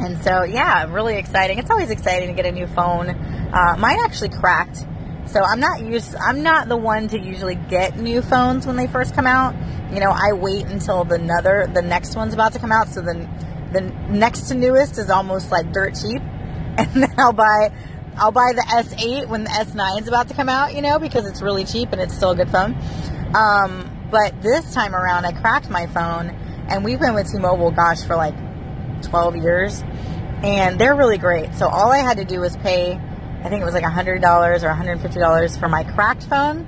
And 0.00 0.20
so, 0.24 0.42
yeah, 0.42 0.92
really 0.92 1.16
exciting. 1.16 1.58
It's 1.58 1.70
always 1.70 1.90
exciting 1.90 2.26
to 2.26 2.34
get 2.34 2.44
a 2.44 2.50
new 2.50 2.66
phone. 2.66 3.10
Uh, 3.10 3.76
mine 3.78 3.98
actually 4.02 4.30
cracked, 4.30 4.84
so 5.32 5.42
I'm 5.42 5.60
not 5.60 5.80
used. 5.80 6.14
I'm 6.16 6.42
not 6.42 6.68
the 6.68 6.76
one 6.76 7.08
to 7.08 7.18
usually 7.18 7.54
get 7.54 7.96
new 7.96 8.20
phones 8.20 8.66
when 8.66 8.76
they 8.76 8.86
first 8.86 9.14
come 9.14 9.26
out. 9.26 9.54
You 9.92 10.00
know, 10.00 10.10
I 10.10 10.32
wait 10.34 10.66
until 10.66 11.04
the 11.04 11.14
another, 11.16 11.68
the 11.72 11.82
next 11.82 12.16
one's 12.16 12.34
about 12.34 12.52
to 12.52 12.58
come 12.58 12.72
out. 12.72 12.88
So 12.88 13.00
then, 13.00 13.28
the 13.72 13.80
next 14.12 14.48
to 14.48 14.54
newest 14.54 14.98
is 14.98 15.08
almost 15.08 15.50
like 15.50 15.72
dirt 15.72 15.94
cheap, 15.94 16.20
and 16.76 16.88
then 17.02 17.14
I'll 17.18 17.32
buy 17.32 17.72
I'll 18.16 18.32
buy 18.32 18.52
the 18.54 18.62
S8 18.62 19.28
when 19.28 19.44
the 19.44 19.50
S9 19.50 20.02
is 20.02 20.08
about 20.08 20.28
to 20.28 20.34
come 20.34 20.50
out, 20.50 20.74
you 20.74 20.82
know, 20.82 20.98
because 20.98 21.26
it's 21.26 21.40
really 21.40 21.64
cheap 21.64 21.92
and 21.92 22.00
it's 22.00 22.14
still 22.14 22.32
a 22.32 22.36
good 22.36 22.50
phone. 22.50 22.76
Um, 23.34 24.08
but 24.10 24.42
this 24.42 24.74
time 24.74 24.94
around, 24.94 25.24
I 25.24 25.32
cracked 25.32 25.70
my 25.70 25.86
phone, 25.86 26.28
and 26.68 26.84
we've 26.84 27.00
been 27.00 27.14
with 27.14 27.32
T-Mobile, 27.32 27.70
gosh, 27.70 28.04
for 28.04 28.14
like 28.14 28.34
12 29.04 29.36
years, 29.36 29.82
and 30.42 30.78
they're 30.78 30.94
really 30.94 31.16
great. 31.16 31.54
So 31.54 31.68
all 31.68 31.90
I 31.90 31.98
had 31.98 32.18
to 32.18 32.24
do 32.24 32.40
was 32.40 32.54
pay 32.58 33.00
I 33.44 33.48
think 33.48 33.60
it 33.60 33.64
was 33.64 33.74
like 33.74 33.84
$100 33.84 34.22
or 34.22 34.68
$150 34.68 35.58
for 35.58 35.68
my 35.68 35.82
cracked 35.82 36.24
phone. 36.24 36.66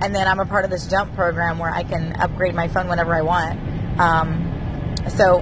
And 0.00 0.14
then 0.14 0.26
I'm 0.26 0.40
a 0.40 0.46
part 0.46 0.64
of 0.64 0.70
this 0.70 0.86
jump 0.86 1.14
program 1.14 1.58
where 1.58 1.70
I 1.70 1.82
can 1.82 2.14
upgrade 2.16 2.54
my 2.54 2.68
phone 2.68 2.88
whenever 2.88 3.14
I 3.14 3.22
want. 3.22 4.00
Um, 4.00 4.94
so 5.08 5.40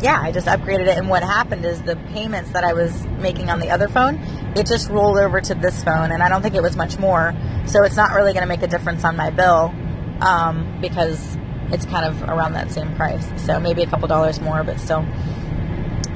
yeah, 0.00 0.20
I 0.20 0.30
just 0.30 0.46
upgraded 0.46 0.86
it. 0.86 0.96
And 0.96 1.08
what 1.08 1.22
happened 1.22 1.64
is 1.64 1.82
the 1.82 1.96
payments 2.12 2.50
that 2.50 2.64
I 2.64 2.72
was 2.72 3.04
making 3.18 3.50
on 3.50 3.58
the 3.58 3.70
other 3.70 3.88
phone, 3.88 4.16
it 4.56 4.66
just 4.66 4.88
rolled 4.88 5.18
over 5.18 5.40
to 5.40 5.54
this 5.54 5.82
phone. 5.82 6.12
And 6.12 6.22
I 6.22 6.28
don't 6.28 6.42
think 6.42 6.54
it 6.54 6.62
was 6.62 6.76
much 6.76 6.98
more. 6.98 7.34
So 7.66 7.82
it's 7.82 7.96
not 7.96 8.12
really 8.12 8.32
going 8.32 8.42
to 8.42 8.48
make 8.48 8.62
a 8.62 8.68
difference 8.68 9.04
on 9.04 9.16
my 9.16 9.30
bill 9.30 9.74
um, 10.20 10.78
because 10.80 11.36
it's 11.70 11.84
kind 11.86 12.04
of 12.04 12.22
around 12.22 12.52
that 12.54 12.70
same 12.70 12.94
price. 12.94 13.28
So 13.44 13.58
maybe 13.60 13.82
a 13.82 13.86
couple 13.86 14.08
dollars 14.08 14.40
more, 14.40 14.62
but 14.64 14.78
still. 14.78 15.04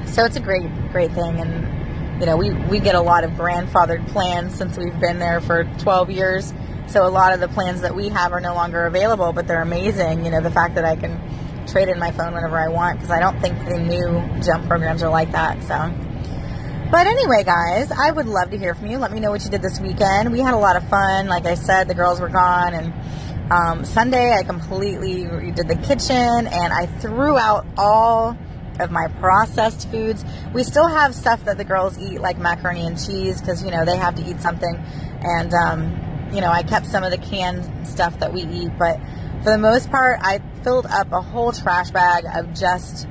So 0.06 0.24
it's 0.24 0.36
a 0.36 0.40
great, 0.40 0.70
great 0.92 1.12
thing. 1.12 1.40
And, 1.40 1.81
you 2.22 2.26
know, 2.26 2.36
we, 2.36 2.52
we 2.52 2.78
get 2.78 2.94
a 2.94 3.00
lot 3.00 3.24
of 3.24 3.32
grandfathered 3.32 4.06
plans 4.12 4.54
since 4.54 4.78
we've 4.78 4.98
been 5.00 5.18
there 5.18 5.40
for 5.40 5.64
12 5.80 6.08
years. 6.08 6.54
So 6.86 7.04
a 7.04 7.10
lot 7.10 7.32
of 7.32 7.40
the 7.40 7.48
plans 7.48 7.80
that 7.80 7.96
we 7.96 8.10
have 8.10 8.32
are 8.32 8.40
no 8.40 8.54
longer 8.54 8.86
available, 8.86 9.32
but 9.32 9.48
they're 9.48 9.60
amazing. 9.60 10.24
You 10.24 10.30
know, 10.30 10.40
the 10.40 10.52
fact 10.52 10.76
that 10.76 10.84
I 10.84 10.94
can 10.94 11.20
trade 11.66 11.88
in 11.88 11.98
my 11.98 12.12
phone 12.12 12.32
whenever 12.32 12.56
I 12.56 12.68
want 12.68 13.00
because 13.00 13.10
I 13.10 13.18
don't 13.18 13.40
think 13.40 13.58
the 13.68 13.76
new 13.76 14.40
jump 14.40 14.68
programs 14.68 15.02
are 15.02 15.10
like 15.10 15.32
that. 15.32 15.64
So, 15.64 16.88
but 16.92 17.08
anyway, 17.08 17.42
guys, 17.42 17.90
I 17.90 18.12
would 18.12 18.26
love 18.26 18.50
to 18.50 18.58
hear 18.58 18.76
from 18.76 18.86
you. 18.86 18.98
Let 18.98 19.10
me 19.10 19.18
know 19.18 19.32
what 19.32 19.42
you 19.42 19.50
did 19.50 19.62
this 19.62 19.80
weekend. 19.80 20.30
We 20.30 20.38
had 20.38 20.54
a 20.54 20.58
lot 20.58 20.76
of 20.76 20.88
fun. 20.88 21.26
Like 21.26 21.46
I 21.46 21.56
said, 21.56 21.88
the 21.88 21.94
girls 21.94 22.20
were 22.20 22.28
gone, 22.28 22.72
and 22.72 23.52
um, 23.52 23.84
Sunday 23.84 24.32
I 24.32 24.44
completely 24.44 25.24
redid 25.24 25.66
the 25.66 25.74
kitchen 25.74 26.46
and 26.46 26.72
I 26.72 26.86
threw 26.86 27.36
out 27.36 27.66
all 27.76 28.38
of 28.80 28.90
my 28.90 29.08
processed 29.20 29.90
foods. 29.90 30.24
We 30.52 30.64
still 30.64 30.86
have 30.86 31.14
stuff 31.14 31.44
that 31.44 31.58
the 31.58 31.64
girls 31.64 31.98
eat, 31.98 32.20
like 32.20 32.38
macaroni 32.38 32.86
and 32.86 32.98
cheese, 32.98 33.40
because 33.40 33.64
you 33.64 33.70
know 33.70 33.84
they 33.84 33.96
have 33.96 34.14
to 34.16 34.22
eat 34.22 34.40
something, 34.40 34.76
and 35.22 35.52
um, 35.54 36.30
you 36.32 36.40
know 36.40 36.50
I 36.50 36.62
kept 36.62 36.86
some 36.86 37.04
of 37.04 37.10
the 37.10 37.18
canned 37.18 37.86
stuff 37.86 38.18
that 38.20 38.32
we 38.32 38.42
eat, 38.42 38.70
but 38.78 38.98
for 39.42 39.50
the 39.50 39.58
most 39.58 39.90
part, 39.90 40.20
I 40.22 40.40
filled 40.62 40.86
up 40.86 41.10
a 41.12 41.20
whole 41.20 41.50
trash 41.50 41.90
bag 41.90 42.24
of 42.32 42.54
just 42.54 43.08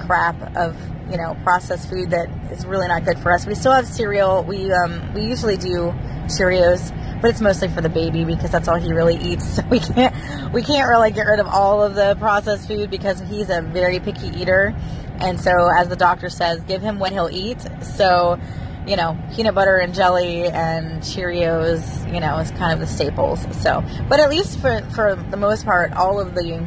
crap 0.00 0.56
of 0.56 0.76
you 1.10 1.16
know 1.16 1.36
processed 1.42 1.88
food 1.88 2.10
that 2.10 2.28
is 2.50 2.64
really 2.66 2.88
not 2.88 3.04
good 3.04 3.18
for 3.18 3.32
us. 3.32 3.46
We 3.46 3.54
still 3.54 3.72
have 3.72 3.86
cereal. 3.86 4.44
We 4.44 4.72
um, 4.72 5.14
we 5.14 5.22
usually 5.22 5.56
do 5.56 5.92
Cheerios, 6.26 6.90
but 7.20 7.30
it's 7.30 7.40
mostly 7.40 7.68
for 7.68 7.80
the 7.80 7.88
baby 7.88 8.24
because 8.24 8.50
that's 8.50 8.68
all 8.68 8.76
he 8.76 8.92
really 8.92 9.16
eats. 9.16 9.42
So 9.56 9.62
we 9.70 9.80
can't 9.80 10.52
we 10.52 10.62
can't 10.62 10.88
really 10.88 11.10
get 11.10 11.26
rid 11.26 11.40
of 11.40 11.46
all 11.46 11.82
of 11.82 11.94
the 11.94 12.16
processed 12.16 12.68
food 12.68 12.90
because 12.90 13.20
he's 13.20 13.50
a 13.50 13.62
very 13.62 14.00
picky 14.00 14.28
eater. 14.28 14.74
And 15.20 15.40
so, 15.40 15.68
as 15.68 15.88
the 15.88 15.94
doctor 15.94 16.28
says, 16.28 16.60
give 16.62 16.82
him 16.82 16.98
what 16.98 17.12
he'll 17.12 17.30
eat. 17.30 17.58
So 17.82 18.40
you 18.86 18.96
know, 18.96 19.16
peanut 19.34 19.54
butter 19.54 19.76
and 19.76 19.94
jelly 19.94 20.46
and 20.46 21.02
Cheerios, 21.02 22.12
you 22.12 22.20
know, 22.20 22.38
is 22.38 22.50
kind 22.52 22.72
of 22.72 22.80
the 22.80 22.86
staples. 22.86 23.40
So, 23.62 23.84
but 24.08 24.18
at 24.18 24.28
least 24.28 24.58
for, 24.58 24.80
for 24.94 25.14
the 25.14 25.36
most 25.36 25.64
part, 25.64 25.92
all 25.92 26.20
of 26.20 26.34
the 26.34 26.66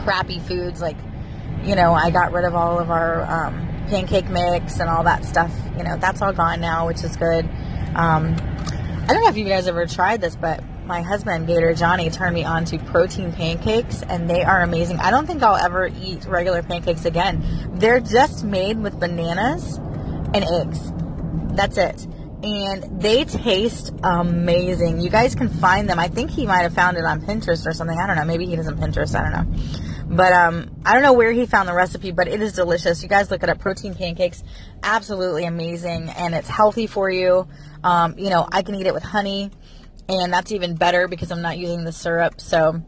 crappy 0.00 0.38
foods, 0.40 0.82
like, 0.82 0.96
you 1.64 1.74
know, 1.74 1.92
I 1.92 2.10
got 2.10 2.32
rid 2.32 2.44
of 2.44 2.54
all 2.54 2.78
of 2.78 2.90
our 2.90 3.22
um, 3.22 3.86
pancake 3.88 4.28
mix 4.28 4.80
and 4.80 4.88
all 4.88 5.04
that 5.04 5.24
stuff. 5.24 5.52
You 5.76 5.84
know, 5.84 5.96
that's 5.96 6.22
all 6.22 6.32
gone 6.32 6.60
now, 6.60 6.86
which 6.86 7.02
is 7.02 7.16
good. 7.16 7.44
Um, 7.94 8.34
I 8.36 9.06
don't 9.08 9.22
know 9.22 9.28
if 9.28 9.36
you 9.36 9.44
guys 9.44 9.66
ever 9.66 9.86
tried 9.86 10.20
this, 10.20 10.36
but 10.36 10.62
my 10.86 11.02
husband, 11.02 11.46
Gator 11.46 11.74
Johnny, 11.74 12.10
turned 12.10 12.34
me 12.34 12.44
on 12.44 12.64
to 12.66 12.78
protein 12.78 13.32
pancakes, 13.32 14.02
and 14.02 14.28
they 14.28 14.42
are 14.42 14.62
amazing. 14.62 14.98
I 14.98 15.10
don't 15.10 15.26
think 15.26 15.42
I'll 15.42 15.56
ever 15.56 15.88
eat 15.88 16.26
regular 16.26 16.62
pancakes 16.62 17.04
again. 17.04 17.44
They're 17.74 18.00
just 18.00 18.44
made 18.44 18.78
with 18.78 18.98
bananas 19.00 19.78
and 20.34 20.44
eggs 20.44 20.92
that's 21.56 21.76
it. 21.76 22.06
And 22.42 23.00
they 23.00 23.24
taste 23.24 23.92
amazing. 24.02 25.00
You 25.00 25.08
guys 25.08 25.34
can 25.34 25.48
find 25.48 25.88
them. 25.88 25.98
I 25.98 26.08
think 26.08 26.30
he 26.30 26.46
might 26.46 26.62
have 26.62 26.74
found 26.74 26.96
it 26.98 27.04
on 27.04 27.22
Pinterest 27.22 27.66
or 27.66 27.72
something. 27.72 27.98
I 27.98 28.06
don't 28.06 28.16
know. 28.16 28.24
Maybe 28.24 28.44
he 28.46 28.54
doesn't 28.54 28.78
Pinterest. 28.78 29.18
I 29.18 29.22
don't 29.22 29.32
know. 29.32 29.93
But 30.06 30.32
um, 30.32 30.70
I 30.84 30.92
don't 30.92 31.02
know 31.02 31.12
where 31.14 31.32
he 31.32 31.46
found 31.46 31.68
the 31.68 31.74
recipe, 31.74 32.10
but 32.10 32.28
it 32.28 32.42
is 32.42 32.52
delicious. 32.52 33.02
You 33.02 33.08
guys 33.08 33.30
look 33.30 33.42
it 33.42 33.48
up. 33.48 33.58
Protein 33.58 33.94
pancakes, 33.94 34.42
absolutely 34.82 35.44
amazing, 35.44 36.10
and 36.10 36.34
it's 36.34 36.48
healthy 36.48 36.86
for 36.86 37.10
you. 37.10 37.48
Um, 37.82 38.18
you 38.18 38.30
know, 38.30 38.46
I 38.50 38.62
can 38.62 38.74
eat 38.74 38.86
it 38.86 38.94
with 38.94 39.02
honey, 39.02 39.50
and 40.08 40.32
that's 40.32 40.52
even 40.52 40.74
better 40.74 41.08
because 41.08 41.30
I'm 41.30 41.42
not 41.42 41.58
using 41.58 41.84
the 41.84 41.92
syrup. 41.92 42.40
So, 42.40 42.82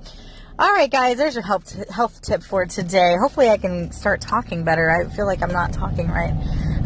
all 0.59 0.73
right, 0.73 0.91
guys, 0.91 1.17
there's 1.17 1.35
your 1.35 1.45
health 1.45 1.67
t- 1.67 1.93
health 1.93 2.21
tip 2.23 2.43
for 2.43 2.67
today. 2.67 3.17
Hopefully, 3.21 3.49
I 3.49 3.57
can 3.57 3.93
start 3.93 4.21
talking 4.21 4.65
better. 4.65 4.91
I 4.91 5.09
feel 5.09 5.27
like 5.27 5.43
I'm 5.43 5.53
not 5.53 5.73
talking 5.73 6.09
right. 6.09 6.35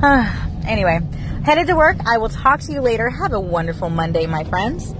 anyway, 0.66 1.00
headed 1.44 1.66
to 1.66 1.74
work. 1.74 1.96
I 2.06 2.18
will 2.18 2.28
talk 2.28 2.60
to 2.60 2.72
you 2.72 2.80
later. 2.80 3.10
Have 3.10 3.32
a 3.32 3.40
wonderful 3.40 3.90
Monday, 3.90 4.26
my 4.26 4.44
friends. 4.44 4.94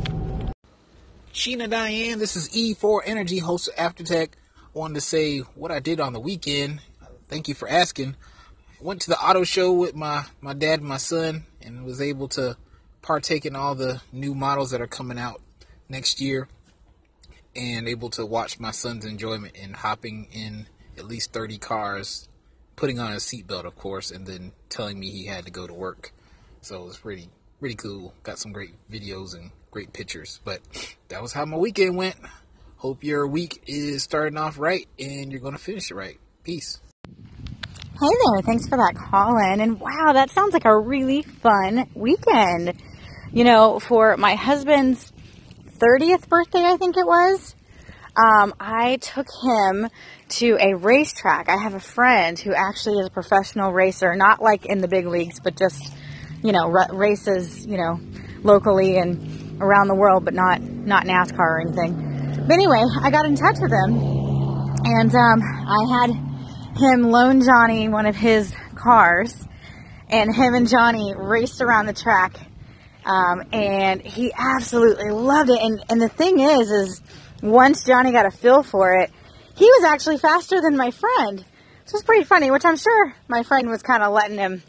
Sheena 1.33 1.71
Diane, 1.71 2.19
this 2.19 2.35
is 2.35 2.49
E4 2.51 3.03
Energy, 3.07 3.39
host 3.39 3.69
of 3.69 3.75
After 3.79 4.03
Tech. 4.03 4.37
Wanted 4.73 4.95
to 4.95 5.01
say 5.01 5.41
what 5.41 5.73
I 5.73 5.81
did 5.81 5.99
on 5.99 6.13
the 6.13 6.21
weekend. 6.21 6.81
Thank 7.27 7.49
you 7.49 7.55
for 7.55 7.69
asking. 7.69 8.15
Went 8.81 9.01
to 9.03 9.11
the 9.11 9.19
auto 9.19 9.43
show 9.43 9.73
with 9.73 9.97
my, 9.97 10.27
my 10.41 10.55
dad 10.55 10.79
and 10.79 10.89
my 10.89 10.97
son 10.97 11.45
and 11.61 11.85
was 11.85 12.01
able 12.01 12.29
to 12.29 12.57
partake 13.03 13.45
in 13.45 13.57
all 13.57 13.75
the 13.75 14.01
new 14.13 14.33
models 14.33 14.71
that 14.71 14.81
are 14.81 14.87
coming 14.87 15.19
out 15.19 15.41
next 15.89 16.21
year 16.21 16.49
and 17.57 17.89
able 17.89 18.11
to 18.11 18.25
watch 18.25 18.61
my 18.61 18.71
son's 18.71 19.05
enjoyment 19.05 19.57
in 19.57 19.75
hopping 19.75 20.29
in 20.31 20.67
at 20.97 21.05
least 21.05 21.33
30 21.33 21.59
cars, 21.59 22.29
putting 22.77 23.01
on 23.01 23.13
a 23.13 23.17
seatbelt, 23.17 23.65
of 23.65 23.75
course, 23.75 24.13
and 24.13 24.25
then 24.25 24.53
telling 24.69 25.01
me 25.01 25.11
he 25.11 25.27
had 25.27 25.47
to 25.47 25.51
go 25.51 25.67
to 25.67 25.75
work. 25.75 26.13
So 26.61 26.83
it 26.83 26.87
was 26.87 26.99
pretty, 26.99 27.29
pretty 27.59 27.75
cool. 27.75 28.15
Got 28.23 28.39
some 28.39 28.53
great 28.53 28.75
videos 28.89 29.35
and 29.35 29.51
great 29.73 29.93
pictures. 29.93 30.39
But 30.45 30.61
that 31.09 31.21
was 31.21 31.33
how 31.33 31.45
my 31.45 31.57
weekend 31.57 31.97
went. 31.97 32.15
Hope 32.81 33.05
your 33.05 33.27
week 33.27 33.63
is 33.67 34.03
starting 34.03 34.39
off 34.39 34.59
right 34.59 34.89
and 34.99 35.31
you're 35.31 35.41
going 35.41 35.53
to 35.53 35.63
finish 35.63 35.91
it 35.91 35.95
right. 35.95 36.19
Peace. 36.45 36.81
Hey 37.05 38.09
there, 38.09 38.43
thanks 38.43 38.67
for 38.67 38.79
that 38.79 38.95
call 38.97 39.37
in. 39.37 39.61
And 39.61 39.79
wow, 39.79 40.15
that 40.15 40.31
sounds 40.31 40.55
like 40.55 40.65
a 40.65 40.75
really 40.75 41.21
fun 41.21 41.91
weekend. 41.95 42.73
You 43.33 43.45
know, 43.45 43.81
for 43.81 44.17
my 44.17 44.35
husband's 44.35 45.13
30th 45.79 46.27
birthday, 46.29 46.65
I 46.65 46.79
think 46.79 46.97
it 46.97 47.05
was, 47.07 47.55
um, 48.17 48.55
I 48.59 48.97
took 48.97 49.27
him 49.43 49.91
to 50.31 50.57
a 50.59 50.75
racetrack. 50.75 51.51
I 51.51 51.59
have 51.59 51.75
a 51.75 51.81
friend 51.81 52.39
who 52.39 52.55
actually 52.55 52.99
is 53.01 53.09
a 53.09 53.11
professional 53.11 53.73
racer, 53.73 54.17
not 54.17 54.41
like 54.41 54.65
in 54.65 54.79
the 54.79 54.89
big 54.89 55.07
leagues, 55.07 55.39
but 55.39 55.55
just 55.55 55.93
you 56.43 56.53
know, 56.53 56.73
r- 56.73 56.95
races, 56.95 57.67
you 57.67 57.77
know, 57.77 58.01
locally 58.43 58.97
and 58.97 59.61
around 59.61 59.89
the 59.89 59.95
world, 59.95 60.25
but 60.25 60.35
not 60.35 60.63
not 60.63 61.05
NASCAR 61.05 61.39
or 61.39 61.61
anything. 61.61 62.10
But 62.51 62.55
anyway, 62.55 62.83
I 63.01 63.13
got 63.13 63.27
in 63.27 63.37
touch 63.37 63.59
with 63.61 63.71
him, 63.71 63.95
and 64.85 65.15
um, 65.15 65.41
I 65.41 66.01
had 66.01 66.11
him 66.77 67.03
loan 67.05 67.43
Johnny 67.43 67.89
one 67.89 68.07
of 68.07 68.17
his 68.17 68.53
cars, 68.75 69.47
and 70.09 70.35
him 70.35 70.55
and 70.55 70.69
Johnny 70.69 71.15
raced 71.17 71.61
around 71.61 71.87
the 71.87 71.93
track, 71.93 72.35
um, 73.05 73.45
and 73.53 74.03
he 74.03 74.33
absolutely 74.37 75.13
loved 75.13 75.49
it. 75.51 75.63
And 75.63 75.85
and 75.91 76.03
the 76.03 76.09
thing 76.09 76.41
is, 76.41 76.73
is 76.73 77.01
once 77.41 77.85
Johnny 77.85 78.11
got 78.11 78.27
a 78.27 78.33
feel 78.33 78.65
for 78.65 78.97
it, 78.97 79.13
he 79.55 79.67
was 79.67 79.85
actually 79.85 80.19
faster 80.19 80.61
than 80.61 80.77
my 80.77 80.91
friend. 80.91 81.39
Which 81.39 81.93
was 81.93 82.03
pretty 82.03 82.25
funny, 82.25 82.51
which 82.51 82.65
I'm 82.65 82.77
sure 82.77 83.15
my 83.29 83.45
friend 83.45 83.69
was 83.69 83.83
kind 83.83 84.03
of 84.03 84.13
letting 84.13 84.39
him 84.39 84.65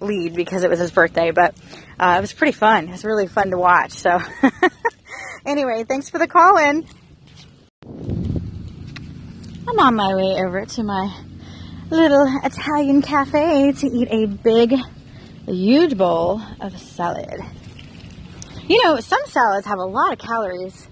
lead 0.00 0.34
because 0.34 0.64
it 0.64 0.70
was 0.70 0.78
his 0.78 0.90
birthday, 0.90 1.32
but 1.32 1.54
uh, 1.98 2.14
it 2.16 2.22
was 2.22 2.32
pretty 2.32 2.54
fun. 2.54 2.88
It 2.88 2.92
was 2.92 3.04
really 3.04 3.26
fun 3.26 3.50
to 3.50 3.58
watch. 3.58 3.92
So, 3.92 4.20
anyway, 5.44 5.84
thanks 5.86 6.08
for 6.08 6.18
the 6.18 6.26
call 6.26 6.56
in. 6.56 6.86
I'm 9.68 9.78
on 9.78 9.94
my 9.94 10.14
way 10.14 10.42
over 10.44 10.64
to 10.64 10.82
my 10.82 11.14
little 11.90 12.26
Italian 12.44 13.02
cafe 13.02 13.72
to 13.72 13.86
eat 13.86 14.08
a 14.10 14.26
big, 14.26 14.74
huge 15.46 15.96
bowl 15.96 16.40
of 16.60 16.78
salad. 16.78 17.40
You 18.68 18.84
know, 18.84 19.00
some 19.00 19.20
salads 19.26 19.66
have 19.66 19.78
a 19.78 19.84
lot 19.84 20.12
of 20.12 20.18
calories. 20.18 20.88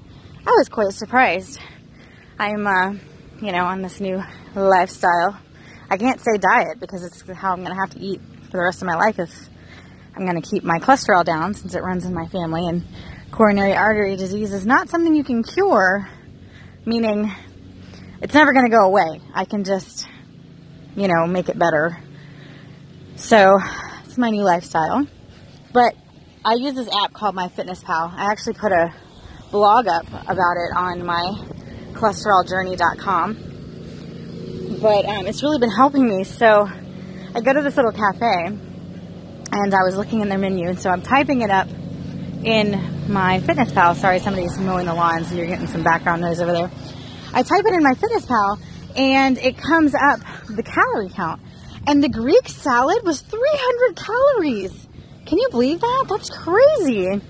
I 0.47 0.51
was 0.51 0.69
quite 0.69 0.93
surprised. 0.93 1.61
I'm, 2.39 2.67
uh, 2.67 2.95
you 3.41 3.53
know, 3.53 3.65
on 3.65 3.83
this 3.83 4.01
new 4.01 4.23
lifestyle. 4.55 5.39
I 5.91 5.97
can't 5.97 6.21
say 6.21 6.39
diet 6.39 6.81
because 6.81 7.05
it's 7.05 7.23
how 7.39 7.53
I'm 7.53 7.65
going 7.65 7.75
to 7.75 7.81
have 7.81 7.91
to 7.91 8.01
eat 8.01 8.21
for 8.51 8.57
the 8.59 8.65
rest 8.65 8.83
of 8.83 8.89
my 8.89 8.97
life 8.97 9.19
if 9.19 9.31
I'm 10.17 10.27
going 10.27 10.41
to 10.41 10.49
keep 10.49 10.65
my 10.65 10.79
cholesterol 10.79 11.25
down 11.25 11.55
since 11.55 11.75
it 11.75 11.83
runs 11.83 12.05
in 12.05 12.13
my 12.13 12.27
family. 12.27 12.67
And 12.67 12.85
coronary 13.31 13.75
artery 13.75 14.17
disease 14.17 14.53
is 14.53 14.67
not 14.67 14.89
something 14.89 15.15
you 15.15 15.25
can 15.25 15.43
cure, 15.43 16.09
meaning 16.89 17.31
it's 18.23 18.33
never 18.33 18.55
going 18.55 18.65
to 18.65 18.71
go 18.71 18.87
away. 18.87 19.21
I 19.35 19.45
can 19.45 19.63
just, 19.63 20.09
you 20.97 21.07
know, 21.07 21.27
make 21.27 21.51
it 21.51 21.59
better. 21.59 21.99
So 23.17 23.59
it's 24.05 24.17
my 24.17 24.31
new 24.31 24.43
lifestyle. 24.43 25.07
But 25.75 25.95
I 26.47 26.55
use 26.55 26.75
this 26.75 26.89
app 27.05 27.13
called 27.13 27.37
MyFitnessPal. 27.37 28.15
I 28.15 28.33
actually 28.33 28.55
put 28.55 28.73
a 28.73 28.95
blog 29.51 29.87
up 29.87 30.07
about 30.07 30.57
it 30.57 30.75
on 30.75 31.05
my 31.05 31.35
cholesteroljourney.com. 31.93 33.35
But 34.81 35.05
um, 35.05 35.27
it's 35.27 35.43
really 35.43 35.59
been 35.59 35.71
helping 35.71 36.09
me. 36.09 36.25
So 36.25 36.67
I 37.35 37.41
go 37.43 37.53
to 37.53 37.61
this 37.61 37.77
little 37.77 37.93
cafe 37.93 38.47
and 38.47 39.75
I 39.75 39.83
was 39.85 39.95
looking 39.95 40.21
in 40.21 40.31
their 40.31 40.39
menu, 40.39 40.69
and 40.69 40.79
so 40.79 40.89
I'm 40.89 41.03
typing 41.03 41.43
it 41.43 41.51
up 41.51 41.69
in 42.45 43.13
my 43.13 43.41
Fitness 43.41 43.73
Pal. 43.73 43.95
Sorry, 43.95 44.19
somebody's 44.21 44.59
mowing 44.59 44.87
the 44.87 44.95
lawn, 44.95 45.25
so 45.25 45.35
you're 45.35 45.47
getting 45.47 45.67
some 45.67 45.83
background 45.83 46.23
noise 46.23 46.41
over 46.41 46.53
there. 46.53 46.71
I 47.33 47.43
type 47.43 47.65
it 47.65 47.75
in 47.75 47.83
my 47.83 47.95
Fitness 47.95 48.27
Pal, 48.27 48.59
and 48.97 49.39
it 49.39 49.57
comes 49.57 49.95
up 49.95 50.21
the 50.49 50.63
calorie 50.63 51.11
count, 51.11 51.41
and 51.87 52.03
the 52.03 52.09
Greek 52.09 52.49
salad 52.49 53.05
was 53.05 53.21
300 53.21 53.97
calories. 53.97 54.89
Can 55.27 55.39
you 55.39 55.49
believe 55.51 55.81
that? 55.81 56.07
That's 56.09 56.31
crazy. 56.31 57.21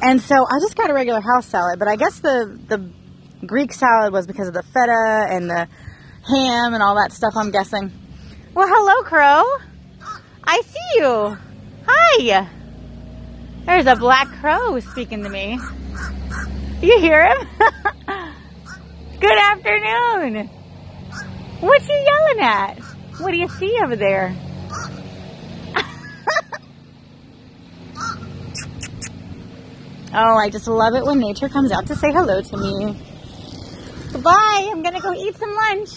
And 0.00 0.20
so 0.20 0.34
I 0.34 0.60
just 0.60 0.76
got 0.76 0.90
a 0.90 0.94
regular 0.94 1.20
house 1.20 1.46
salad, 1.46 1.78
but 1.78 1.88
I 1.88 1.96
guess 1.96 2.20
the 2.20 2.58
the 2.68 2.90
Greek 3.46 3.72
salad 3.72 4.12
was 4.12 4.26
because 4.26 4.48
of 4.48 4.54
the 4.54 4.62
feta 4.62 5.26
and 5.30 5.48
the 5.48 5.68
ham 6.26 6.74
and 6.74 6.82
all 6.82 6.96
that 6.96 7.12
stuff. 7.12 7.34
I'm 7.36 7.50
guessing. 7.50 7.92
Well, 8.54 8.68
hello, 8.68 9.02
Crow. 9.02 9.44
I 10.44 10.62
see 10.62 10.98
you. 11.00 11.36
Hi. 11.86 12.48
There's 13.68 13.86
a 13.86 13.96
black 13.96 14.28
crow 14.40 14.80
speaking 14.80 15.22
to 15.24 15.28
me. 15.28 15.60
You 16.80 16.98
hear 17.00 17.22
him? 17.26 17.36
Good 19.20 19.38
afternoon. 19.38 20.46
What 21.60 21.86
you 21.86 21.94
yelling 21.94 22.40
at? 22.40 22.78
What 23.18 23.32
do 23.32 23.36
you 23.36 23.46
see 23.46 23.78
over 23.84 23.94
there? 23.94 24.34
oh, 30.14 30.38
I 30.38 30.48
just 30.48 30.66
love 30.66 30.94
it 30.94 31.04
when 31.04 31.18
nature 31.18 31.50
comes 31.50 31.70
out 31.70 31.88
to 31.88 31.94
say 31.94 32.10
hello 32.10 32.40
to 32.40 32.56
me. 32.56 32.98
Goodbye. 34.12 34.70
I'm 34.72 34.82
gonna 34.82 35.02
go 35.02 35.12
eat 35.12 35.36
some 35.36 35.54
lunch. 35.54 35.90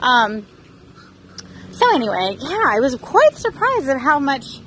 Um. 0.00 0.46
So 1.72 1.94
anyway, 1.94 2.38
yeah, 2.40 2.64
I 2.70 2.80
was 2.80 2.96
quite 2.96 3.36
surprised 3.36 3.90
at 3.90 4.00
how 4.00 4.18
much 4.18 4.60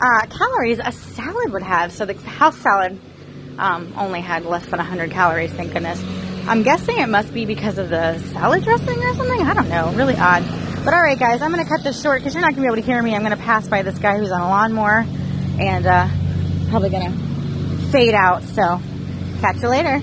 uh, 0.00 0.26
calories 0.26 0.78
a 0.82 0.92
salad 0.92 1.52
would 1.52 1.62
have. 1.62 1.92
So 1.92 2.04
the 2.04 2.14
house 2.14 2.56
salad 2.58 2.98
um, 3.58 3.94
only 3.96 4.20
had 4.20 4.44
less 4.44 4.64
than 4.66 4.78
100 4.78 5.10
calories. 5.10 5.52
Thank 5.52 5.72
goodness. 5.72 6.02
I'm 6.46 6.62
guessing 6.62 6.98
it 6.98 7.08
must 7.08 7.32
be 7.34 7.44
because 7.44 7.78
of 7.78 7.88
the 7.88 8.18
salad 8.32 8.62
dressing 8.62 8.98
or 8.98 9.14
something. 9.14 9.42
I 9.42 9.54
don't 9.54 9.68
know. 9.68 9.92
Really 9.92 10.16
odd. 10.16 10.44
But 10.84 10.94
all 10.94 11.02
right, 11.02 11.18
guys, 11.18 11.42
I'm 11.42 11.52
going 11.52 11.64
to 11.64 11.68
cut 11.68 11.82
this 11.82 12.00
short 12.00 12.20
because 12.20 12.34
you're 12.34 12.42
not 12.42 12.54
going 12.54 12.62
to 12.62 12.62
be 12.62 12.66
able 12.66 12.76
to 12.76 12.82
hear 12.82 13.02
me. 13.02 13.14
I'm 13.14 13.22
going 13.22 13.36
to 13.36 13.42
pass 13.42 13.66
by 13.66 13.82
this 13.82 13.98
guy 13.98 14.18
who's 14.18 14.30
on 14.30 14.40
a 14.40 14.48
lawnmower 14.48 15.04
and 15.58 15.86
uh, 15.86 16.08
probably 16.70 16.90
going 16.90 17.12
to 17.12 17.88
fade 17.90 18.14
out. 18.14 18.44
So 18.44 18.80
catch 19.40 19.56
you 19.56 19.68
later. 19.68 19.98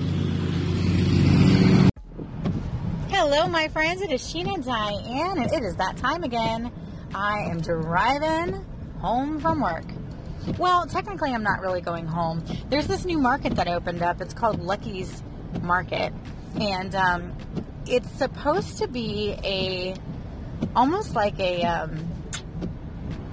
Hello, 3.08 3.46
my 3.48 3.68
friends. 3.68 4.02
It 4.02 4.12
is 4.12 4.20
Sheena 4.20 4.62
Diane, 4.62 5.38
and 5.38 5.50
it 5.50 5.62
is 5.62 5.76
that 5.76 5.96
time 5.96 6.24
again. 6.24 6.70
I 7.14 7.44
am 7.44 7.60
driving 7.62 8.66
home 9.04 9.38
from 9.38 9.60
work. 9.60 9.84
Well, 10.58 10.86
technically, 10.86 11.30
I'm 11.30 11.42
not 11.42 11.60
really 11.60 11.82
going 11.82 12.06
home. 12.06 12.42
There's 12.70 12.86
this 12.86 13.04
new 13.04 13.18
market 13.18 13.54
that 13.56 13.68
opened 13.68 14.02
up. 14.02 14.22
It's 14.22 14.32
called 14.32 14.60
Lucky's 14.60 15.22
Market, 15.60 16.10
and 16.58 16.94
um, 16.94 17.36
it's 17.86 18.10
supposed 18.12 18.78
to 18.78 18.88
be 18.88 19.36
a 19.44 19.94
almost 20.74 21.14
like 21.14 21.38
a 21.38 21.62
um, 21.64 21.96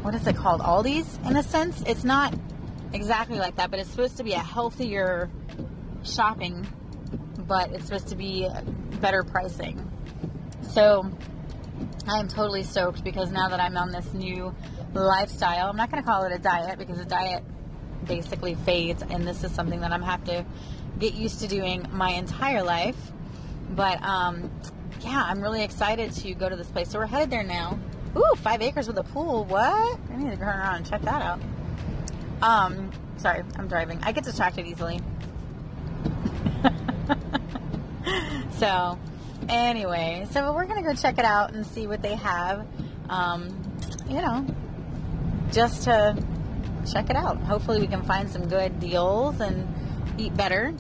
what 0.02 0.14
is 0.14 0.28
it 0.28 0.36
called? 0.36 0.60
Aldi's 0.60 1.18
in 1.26 1.38
a 1.38 1.44
sense. 1.44 1.82
It's 1.88 2.04
not 2.04 2.34
exactly 2.92 3.38
like 3.40 3.56
that, 3.56 3.72
but 3.72 3.80
it's 3.80 3.90
supposed 3.90 4.18
to 4.18 4.24
be 4.24 4.34
a 4.34 4.40
healthier 4.40 5.30
shopping, 6.04 6.68
but 7.48 7.72
it's 7.72 7.86
supposed 7.86 8.10
to 8.10 8.18
be 8.18 8.50
better 9.00 9.24
pricing. 9.24 9.90
So 10.74 11.10
I 12.08 12.20
am 12.20 12.28
totally 12.28 12.64
stoked 12.64 13.06
because 13.06 13.32
now 13.32 13.48
that 13.50 13.62
I'm 13.62 13.78
on 13.78 13.92
this 13.92 14.14
new 14.14 14.54
lifestyle, 14.94 15.70
I'm 15.70 15.78
not 15.78 15.92
going 15.92 16.04
to 16.04 16.08
call 16.08 16.24
it 16.24 16.32
a 16.32 16.40
diet 16.40 16.78
because 16.78 17.00
a 17.00 17.06
diet 17.06 17.44
basically 18.06 18.56
fades, 18.56 19.04
and 19.04 19.28
this 19.28 19.44
is 19.44 19.52
something 19.52 19.82
that 19.82 19.92
I'm 19.92 20.02
have 20.02 20.24
to 20.26 20.46
get 21.00 21.14
used 21.14 21.40
to 21.42 21.48
doing 21.48 21.88
my 21.92 22.12
entire 22.12 22.64
life. 22.64 22.98
But 23.72 24.02
um, 24.04 24.52
yeah, 25.02 25.24
I'm 25.26 25.42
really 25.42 25.64
excited 25.64 26.12
to 26.12 26.34
go 26.34 26.50
to 26.50 26.56
this 26.56 26.68
place. 26.68 26.90
So 26.90 27.00
we're 27.00 27.06
headed 27.06 27.30
there 27.30 27.44
now. 27.44 27.80
Ooh, 28.16 28.36
five 28.38 28.62
acres 28.62 28.88
with 28.88 28.98
a 28.98 29.04
pool. 29.04 29.46
What? 29.46 30.00
I 30.10 30.16
need 30.18 30.32
to 30.32 30.38
turn 30.38 30.60
around 30.60 30.76
and 30.78 30.86
check 30.86 31.02
that 31.04 31.22
out. 31.22 31.40
Um, 32.42 32.92
sorry, 33.18 33.44
I'm 33.58 33.68
driving. 33.68 34.00
I 34.04 34.12
get 34.12 34.24
distracted 34.24 34.66
easily. 34.66 35.00
so, 38.58 39.00
anyway, 39.48 40.28
so 40.32 40.54
we're 40.54 40.66
gonna 40.66 40.84
go 40.84 40.94
check 40.94 41.18
it 41.18 41.26
out 41.26 41.54
and 41.54 41.66
see 41.66 41.88
what 41.88 42.02
they 42.02 42.16
have. 42.16 42.68
Um, 43.10 43.58
you 44.10 44.22
know, 44.22 44.46
just 45.52 45.84
to 45.84 46.22
check 46.92 47.10
it 47.10 47.16
out. 47.16 47.38
Hopefully, 47.42 47.80
we 47.80 47.88
can 47.88 48.04
find 48.04 48.30
some 48.30 48.48
good 48.48 48.80
deals 48.80 49.40
and 49.40 49.68
eat 50.18 50.36
better. 50.36 50.74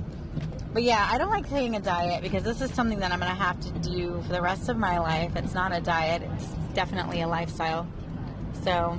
But 0.73 0.83
yeah, 0.83 1.05
I 1.09 1.17
don't 1.17 1.29
like 1.29 1.49
taking 1.49 1.75
a 1.75 1.81
diet 1.81 2.21
because 2.21 2.43
this 2.43 2.61
is 2.61 2.73
something 2.73 2.99
that 2.99 3.11
I'm 3.11 3.19
going 3.19 3.31
to 3.31 3.37
have 3.37 3.59
to 3.59 3.71
do 3.89 4.21
for 4.21 4.33
the 4.33 4.41
rest 4.41 4.69
of 4.69 4.77
my 4.77 4.99
life. 4.99 5.35
It's 5.35 5.53
not 5.53 5.75
a 5.75 5.81
diet, 5.81 6.21
it's 6.21 6.45
definitely 6.73 7.21
a 7.21 7.27
lifestyle. 7.27 7.87
So, 8.63 8.97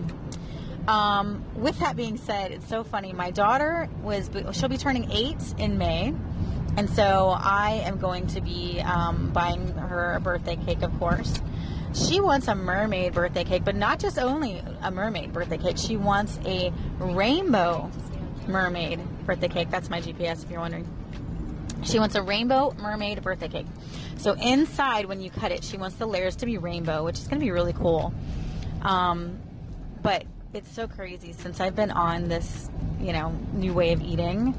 um, 0.87 1.45
with 1.55 1.79
that 1.79 1.97
being 1.97 2.19
said, 2.19 2.53
it's 2.53 2.69
so 2.69 2.85
funny. 2.85 3.13
My 3.13 3.31
daughter 3.31 3.89
was, 4.03 4.29
she'll 4.53 4.69
be 4.69 4.77
turning 4.77 5.11
eight 5.11 5.43
in 5.57 5.79
May. 5.79 6.15
And 6.77 6.89
so 6.91 7.35
I 7.39 7.83
am 7.85 7.99
going 7.99 8.27
to 8.29 8.41
be 8.41 8.81
um, 8.81 9.31
buying 9.31 9.69
her 9.75 10.15
a 10.15 10.21
birthday 10.21 10.57
cake, 10.57 10.83
of 10.83 10.99
course. 10.99 11.41
She 11.95 12.21
wants 12.21 12.49
a 12.49 12.55
mermaid 12.55 13.13
birthday 13.13 13.45
cake, 13.45 13.65
but 13.65 13.77
not 13.77 13.99
just 13.99 14.19
only 14.19 14.63
a 14.83 14.91
mermaid 14.91 15.33
birthday 15.33 15.59
cake. 15.59 15.77
She 15.77 15.97
wants 15.97 16.39
a 16.47 16.73
rainbow 16.99 17.91
mermaid 18.47 19.01
birthday 19.27 19.49
cake. 19.49 19.71
That's 19.71 19.91
my 19.91 20.01
GPS 20.01 20.45
if 20.45 20.51
you're 20.51 20.61
wondering. 20.61 20.89
She 21.85 21.99
wants 21.99 22.15
a 22.15 22.23
rainbow 22.23 22.75
mermaid 22.79 23.23
birthday 23.23 23.49
cake. 23.49 23.67
So 24.17 24.33
inside, 24.35 25.07
when 25.07 25.21
you 25.21 25.31
cut 25.31 25.53
it, 25.53 25.65
she 25.65 25.77
wants 25.77 25.97
the 25.97 26.07
layers 26.07 26.37
to 26.37 26.47
be 26.47 26.57
rainbow, 26.57 27.05
which 27.05 27.19
is 27.19 27.27
going 27.27 27.41
to 27.41 27.45
be 27.45 27.51
really 27.51 27.73
cool. 27.73 28.15
Um, 28.83 29.39
but 30.03 30.25
it's 30.55 30.71
so 30.71 30.87
crazy 30.87 31.33
since 31.33 31.61
I've 31.61 31.75
been 31.75 31.91
on 31.91 32.29
this, 32.29 32.71
you 33.01 33.13
know, 33.13 33.31
new 33.53 33.75
way 33.75 33.93
of 33.93 34.01
eating. 34.01 34.55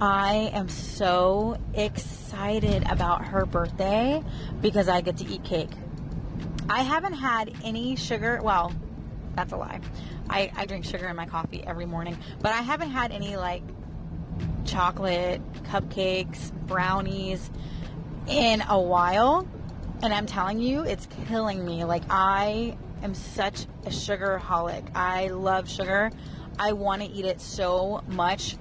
I 0.00 0.50
am 0.52 0.68
so 0.68 1.56
excited 1.74 2.84
about 2.90 3.26
her 3.26 3.46
birthday 3.46 4.22
because 4.60 4.88
I 4.88 5.00
get 5.00 5.18
to 5.18 5.26
eat 5.26 5.44
cake. 5.44 5.70
I 6.68 6.82
haven't 6.82 7.14
had 7.14 7.54
any 7.62 7.96
sugar. 7.96 8.40
Well, 8.42 8.72
that's 9.34 9.52
a 9.52 9.56
lie. 9.56 9.80
I, 10.28 10.50
I 10.56 10.66
drink 10.66 10.84
sugar 10.84 11.06
in 11.08 11.16
my 11.16 11.26
coffee 11.26 11.62
every 11.64 11.86
morning, 11.86 12.16
but 12.40 12.52
I 12.52 12.62
haven't 12.62 12.90
had 12.90 13.12
any 13.12 13.36
like 13.36 13.62
chocolate, 14.64 15.40
cupcakes, 15.64 16.52
brownies 16.66 17.50
in 18.26 18.62
a 18.68 18.80
while. 18.80 19.46
And 20.02 20.12
I'm 20.12 20.26
telling 20.26 20.58
you, 20.58 20.82
it's 20.82 21.06
killing 21.28 21.64
me. 21.64 21.84
Like, 21.84 22.02
I 22.10 22.76
am 23.02 23.14
such 23.14 23.66
a 23.86 23.90
sugar 23.90 24.40
holic. 24.42 24.84
I 24.94 25.28
love 25.28 25.68
sugar. 25.68 26.10
I 26.58 26.72
want 26.72 27.02
to 27.02 27.08
eat 27.08 27.24
it 27.24 27.40
so 27.40 28.02
much. 28.08 28.56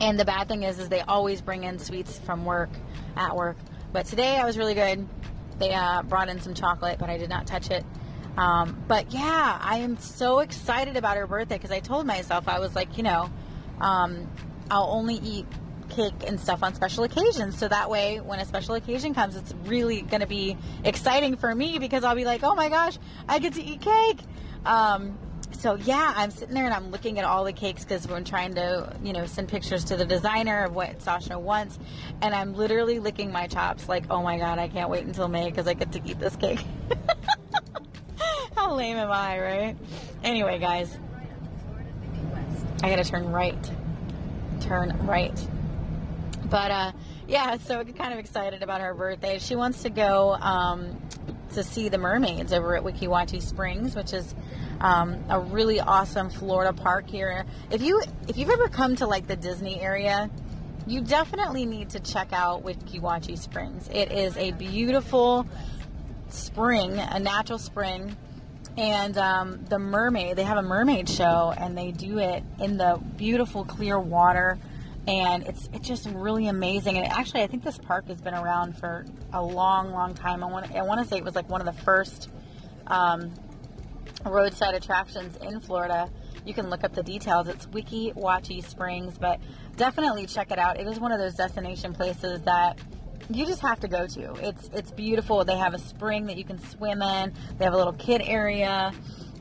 And 0.00 0.18
the 0.18 0.24
bad 0.24 0.48
thing 0.48 0.62
is, 0.62 0.78
is 0.78 0.88
they 0.88 1.00
always 1.00 1.40
bring 1.40 1.64
in 1.64 1.78
sweets 1.78 2.18
from 2.18 2.44
work, 2.44 2.70
at 3.16 3.34
work. 3.34 3.56
But 3.92 4.06
today 4.06 4.36
I 4.36 4.44
was 4.44 4.56
really 4.56 4.74
good. 4.74 5.06
They 5.60 5.72
uh, 5.72 6.02
brought 6.02 6.28
in 6.28 6.40
some 6.40 6.54
chocolate, 6.54 6.98
but 6.98 7.08
I 7.08 7.18
did 7.18 7.28
not 7.28 7.46
touch 7.46 7.70
it. 7.70 7.84
Um, 8.36 8.82
but 8.88 9.12
yeah, 9.12 9.58
I 9.60 9.78
am 9.78 9.98
so 9.98 10.40
excited 10.40 10.96
about 10.96 11.16
her 11.18 11.26
birthday 11.26 11.56
because 11.56 11.70
I 11.70 11.80
told 11.80 12.06
myself 12.06 12.48
I 12.48 12.58
was 12.58 12.74
like, 12.74 12.96
you 12.96 13.02
know, 13.02 13.30
um, 13.80 14.28
I'll 14.70 14.90
only 14.90 15.16
eat 15.16 15.46
cake 15.90 16.14
and 16.26 16.40
stuff 16.40 16.62
on 16.62 16.74
special 16.74 17.04
occasions. 17.04 17.58
So 17.58 17.68
that 17.68 17.90
way, 17.90 18.20
when 18.20 18.38
a 18.38 18.44
special 18.44 18.74
occasion 18.74 19.12
comes, 19.12 19.36
it's 19.36 19.52
really 19.64 20.02
going 20.02 20.20
to 20.20 20.26
be 20.26 20.56
exciting 20.84 21.36
for 21.36 21.54
me 21.54 21.78
because 21.78 22.04
I'll 22.04 22.16
be 22.16 22.24
like, 22.24 22.42
oh 22.42 22.54
my 22.54 22.68
gosh, 22.68 22.98
I 23.28 23.38
get 23.38 23.54
to 23.54 23.62
eat 23.62 23.82
cake. 23.82 24.20
Um, 24.64 25.18
so 25.60 25.74
yeah, 25.74 26.14
I'm 26.16 26.30
sitting 26.30 26.54
there 26.54 26.64
and 26.64 26.74
I'm 26.74 26.90
looking 26.90 27.18
at 27.18 27.24
all 27.24 27.44
the 27.44 27.52
cakes 27.52 27.84
because 27.84 28.08
we're 28.08 28.22
trying 28.22 28.54
to, 28.54 28.96
you 29.02 29.12
know, 29.12 29.26
send 29.26 29.48
pictures 29.48 29.84
to 29.84 29.96
the 29.96 30.06
designer 30.06 30.64
of 30.64 30.74
what 30.74 31.02
Sasha 31.02 31.38
wants, 31.38 31.78
and 32.22 32.34
I'm 32.34 32.54
literally 32.54 32.98
licking 32.98 33.30
my 33.30 33.46
chops 33.46 33.88
like, 33.88 34.04
oh 34.10 34.22
my 34.22 34.38
god, 34.38 34.58
I 34.58 34.68
can't 34.68 34.88
wait 34.88 35.04
until 35.04 35.28
May 35.28 35.50
because 35.50 35.66
I 35.66 35.74
get 35.74 35.92
to 35.92 36.00
eat 36.04 36.18
this 36.18 36.34
cake. 36.36 36.64
How 38.56 38.74
lame 38.74 38.96
am 38.96 39.10
I, 39.10 39.40
right? 39.40 39.76
Anyway, 40.24 40.58
guys, 40.58 40.98
I 42.82 42.88
gotta 42.88 43.04
turn 43.04 43.30
right 43.30 43.70
turn 44.60 44.96
right. 45.06 45.48
But 46.44 46.70
uh, 46.70 46.92
yeah, 47.26 47.56
so 47.58 47.84
kind 47.84 48.12
of 48.12 48.18
excited 48.18 48.62
about 48.62 48.80
her 48.80 48.94
birthday. 48.94 49.38
She 49.38 49.56
wants 49.56 49.82
to 49.82 49.90
go 49.90 50.34
um, 50.34 51.00
to 51.54 51.64
see 51.64 51.88
the 51.88 51.98
mermaids 51.98 52.52
over 52.52 52.76
at 52.76 52.82
Wachee 52.84 53.42
Springs, 53.42 53.96
which 53.96 54.12
is 54.12 54.34
um, 54.80 55.22
a 55.28 55.40
really 55.40 55.80
awesome 55.80 56.30
Florida 56.30 56.72
park 56.72 57.08
here. 57.08 57.44
If 57.70 57.82
you 57.82 58.02
if 58.28 58.36
you've 58.36 58.50
ever 58.50 58.68
come 58.68 58.96
to 58.96 59.06
like 59.06 59.26
the 59.26 59.36
Disney 59.36 59.80
area, 59.80 60.30
you 60.86 61.00
definitely 61.00 61.66
need 61.66 61.90
to 61.90 62.00
check 62.00 62.32
out 62.32 62.64
Weeki 62.64 63.38
Springs. 63.38 63.88
It 63.92 64.12
is 64.12 64.36
a 64.36 64.52
beautiful 64.52 65.46
spring, 66.28 66.98
a 66.98 67.18
natural 67.18 67.58
spring 67.58 68.16
and 68.76 69.18
um, 69.18 69.64
the 69.68 69.78
mermaid 69.78 70.36
they 70.36 70.44
have 70.44 70.56
a 70.56 70.62
mermaid 70.62 71.08
show 71.08 71.52
and 71.56 71.76
they 71.76 71.90
do 71.90 72.18
it 72.18 72.42
in 72.60 72.76
the 72.76 73.00
beautiful 73.16 73.64
clear 73.64 73.98
water 73.98 74.58
and 75.08 75.42
it's 75.44 75.68
it's 75.72 75.88
just 75.88 76.08
really 76.10 76.46
amazing 76.46 76.96
and 76.96 77.06
actually 77.06 77.42
i 77.42 77.46
think 77.46 77.64
this 77.64 77.78
park 77.78 78.06
has 78.06 78.20
been 78.20 78.34
around 78.34 78.76
for 78.76 79.04
a 79.32 79.42
long 79.42 79.90
long 79.92 80.14
time 80.14 80.44
i 80.44 80.46
want 80.46 80.70
i 80.74 80.82
want 80.82 81.00
to 81.02 81.06
say 81.06 81.16
it 81.16 81.24
was 81.24 81.34
like 81.34 81.48
one 81.48 81.60
of 81.60 81.66
the 81.66 81.82
first 81.82 82.28
um, 82.86 83.32
roadside 84.24 84.74
attractions 84.74 85.36
in 85.38 85.60
florida 85.60 86.10
you 86.44 86.54
can 86.54 86.70
look 86.70 86.84
up 86.84 86.94
the 86.94 87.02
details 87.02 87.48
it's 87.48 87.66
Weeki 87.66 88.14
Wachee 88.14 88.64
springs 88.64 89.18
but 89.18 89.40
definitely 89.76 90.26
check 90.26 90.50
it 90.50 90.58
out 90.58 90.78
it 90.78 90.86
is 90.86 90.98
one 90.98 91.12
of 91.12 91.18
those 91.18 91.34
destination 91.34 91.92
places 91.92 92.40
that 92.42 92.78
you 93.32 93.46
just 93.46 93.60
have 93.60 93.80
to 93.80 93.88
go 93.88 94.06
to. 94.06 94.34
It's 94.46 94.70
it's 94.72 94.90
beautiful. 94.90 95.44
They 95.44 95.56
have 95.56 95.74
a 95.74 95.78
spring 95.78 96.26
that 96.26 96.36
you 96.36 96.44
can 96.44 96.58
swim 96.58 97.00
in. 97.02 97.32
They 97.58 97.64
have 97.64 97.74
a 97.74 97.76
little 97.76 97.92
kid 97.92 98.22
area. 98.24 98.92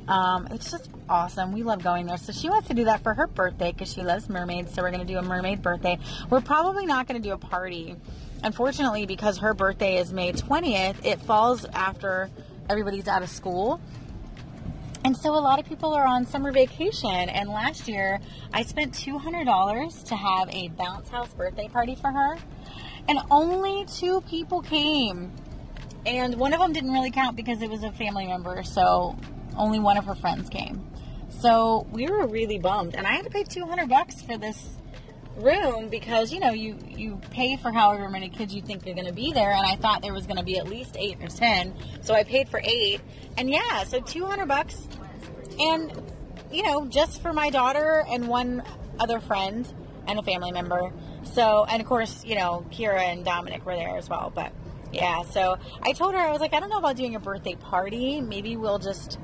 Um, 0.08 0.48
it's 0.52 0.72
just 0.72 0.90
awesome. 1.08 1.52
We 1.52 1.62
love 1.62 1.84
going 1.84 2.08
there. 2.08 2.18
So 2.18 2.32
she 2.32 2.50
wants 2.50 2.68
to 2.70 2.74
do 2.74 2.86
that 2.86 3.04
for 3.04 3.14
her 3.14 3.28
birthday 3.28 3.72
because 3.72 3.94
she 3.94 4.02
loves 4.02 4.28
mermaids. 4.28 4.74
So 4.74 4.82
we're 4.82 4.92
going 4.92 5.06
to 5.06 5.12
do 5.12 5.20
a 5.20 5.22
mermaid 5.22 5.62
birthday. 5.62 6.00
We're 6.30 6.42
probably 6.42 6.86
not 6.86 7.08
going 7.08 7.22
to 7.22 7.28
do 7.28 7.34
a 7.34 7.38
party. 7.38 7.96
Unfortunately, 8.44 9.06
because 9.06 9.38
her 9.40 9.54
birthday 9.54 9.98
is 9.98 10.12
May 10.12 10.34
20th, 10.34 11.06
it 11.06 11.22
falls 11.22 11.66
after 11.66 12.30
everybody's 12.70 13.08
out 13.08 13.22
of 13.22 13.30
school. 13.30 13.80
And 15.10 15.18
so 15.18 15.34
a 15.34 15.42
lot 15.42 15.58
of 15.58 15.66
people 15.66 15.96
are 15.96 16.06
on 16.06 16.28
summer 16.28 16.52
vacation. 16.52 17.10
And 17.10 17.50
last 17.50 17.88
year, 17.88 18.20
I 18.54 18.62
spent 18.62 18.94
$200 18.94 20.04
to 20.04 20.16
have 20.16 20.48
a 20.52 20.68
bounce 20.68 21.10
house 21.10 21.34
birthday 21.34 21.68
party 21.68 21.96
for 21.96 22.12
her 22.12 22.38
and 23.08 23.18
only 23.32 23.86
two 23.86 24.22
people 24.30 24.62
came. 24.62 25.32
And 26.06 26.36
one 26.36 26.54
of 26.54 26.60
them 26.60 26.74
didn't 26.74 26.92
really 26.92 27.10
count 27.10 27.36
because 27.36 27.64
it 27.64 27.72
was 27.72 27.82
a 27.82 27.92
family 27.92 28.28
member, 28.28 28.62
so 28.62 29.18
only 29.58 29.80
one 29.80 29.98
of 29.98 30.06
her 30.06 30.14
friends 30.14 30.48
came. 30.48 30.88
So 31.42 31.88
we 31.92 32.06
were 32.06 32.28
really 32.28 32.60
bummed, 32.60 32.94
and 32.94 33.08
I 33.08 33.14
had 33.14 33.24
to 33.24 33.32
pay 33.32 33.44
200 33.44 33.90
bucks 33.90 34.22
for 34.22 34.38
this 34.38 34.78
room 35.38 35.90
because 35.90 36.34
you 36.34 36.40
know 36.40 36.52
you 36.52 36.78
you 36.90 37.20
pay 37.32 37.56
for 37.56 37.72
however 37.72 38.10
many 38.10 38.30
kids 38.30 38.54
you 38.54 38.62
think 38.62 38.86
you're 38.86 38.96
going 38.96 39.08
to 39.08 39.14
be 39.14 39.32
there 39.32 39.52
and 39.52 39.66
i 39.66 39.76
thought 39.76 40.02
there 40.02 40.14
was 40.14 40.26
going 40.26 40.36
to 40.36 40.44
be 40.44 40.58
at 40.58 40.68
least 40.68 40.98
eight 40.98 41.18
or 41.22 41.28
ten 41.28 41.74
so 42.02 42.14
i 42.14 42.24
paid 42.24 42.50
for 42.50 42.60
eight 42.64 43.00
and 43.38 43.50
yeah 43.50 43.84
so 43.86 44.02
200 44.02 44.46
bucks 44.48 44.88
and 45.60 45.94
you 46.52 46.62
know 46.64 46.86
just 46.88 47.22
for 47.22 47.32
my 47.32 47.50
daughter 47.50 48.04
and 48.10 48.28
one 48.28 48.62
other 49.00 49.22
friend 49.22 49.72
and 50.08 50.20
a 50.20 50.24
family 50.24 50.52
member 50.52 50.92
so, 51.24 51.66
and 51.70 51.82
of 51.82 51.88
course, 51.88 52.24
you 52.26 52.36
know, 52.36 52.66
Kira 52.72 53.00
and 53.00 53.26
Dominic 53.26 53.66
were 53.66 53.76
there 53.76 53.98
as 53.98 54.10
well. 54.10 54.32
But 54.34 54.52
yeah, 54.92 55.24
so 55.24 55.58
I 55.82 55.94
told 55.94 56.14
her, 56.14 56.20
I 56.20 56.32
was 56.32 56.42
like, 56.42 56.54
I 56.54 56.60
don't 56.60 56.70
know 56.70 56.78
about 56.78 56.96
doing 56.96 57.16
a 57.16 57.20
birthday 57.20 57.56
party. 57.56 58.22
Maybe 58.22 58.58
we'll 58.58 58.80
just 58.80 59.20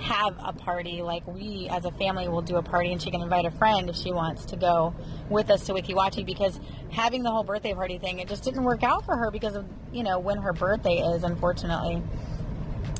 have 0.00 0.36
a 0.44 0.52
party 0.52 1.02
like 1.02 1.26
we 1.26 1.68
as 1.70 1.84
a 1.84 1.90
family 1.92 2.28
will 2.28 2.42
do 2.42 2.56
a 2.56 2.62
party 2.62 2.92
and 2.92 3.02
she 3.02 3.10
can 3.10 3.20
invite 3.20 3.44
a 3.44 3.50
friend 3.50 3.88
if 3.90 3.96
she 3.96 4.12
wants 4.12 4.44
to 4.46 4.56
go 4.56 4.94
with 5.28 5.50
us 5.50 5.66
to 5.66 5.72
Weeki 5.72 5.94
Wachee 5.94 6.24
because 6.24 6.58
having 6.90 7.22
the 7.22 7.30
whole 7.30 7.44
birthday 7.44 7.74
party 7.74 7.98
thing 7.98 8.18
it 8.20 8.28
just 8.28 8.44
didn't 8.44 8.64
work 8.64 8.82
out 8.82 9.04
for 9.04 9.16
her 9.16 9.30
because 9.30 9.56
of 9.56 9.66
you 9.92 10.02
know 10.02 10.18
when 10.18 10.38
her 10.38 10.52
birthday 10.52 10.98
is 10.98 11.24
unfortunately 11.24 12.02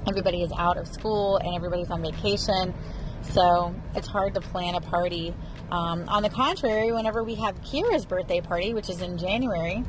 everybody 0.09 0.43
is 0.43 0.51
out 0.59 0.77
of 0.77 0.89
school 0.89 1.37
and 1.37 1.55
everybody's 1.55 1.91
on 1.91 2.03
vacation 2.03 2.75
so 3.23 3.75
it's 3.95 4.09
hard 4.09 4.35
to 4.35 4.41
plan 4.41 4.75
a 4.75 4.81
party 4.81 5.35
um, 5.71 6.09
on 6.09 6.23
the 6.23 6.31
contrary, 6.31 6.93
whenever 6.93 7.23
we 7.23 7.35
have 7.37 7.61
Kira's 7.61 8.07
birthday 8.07 8.41
party, 8.41 8.73
which 8.73 8.89
is 8.89 9.03
in 9.03 9.19
January, 9.19 9.85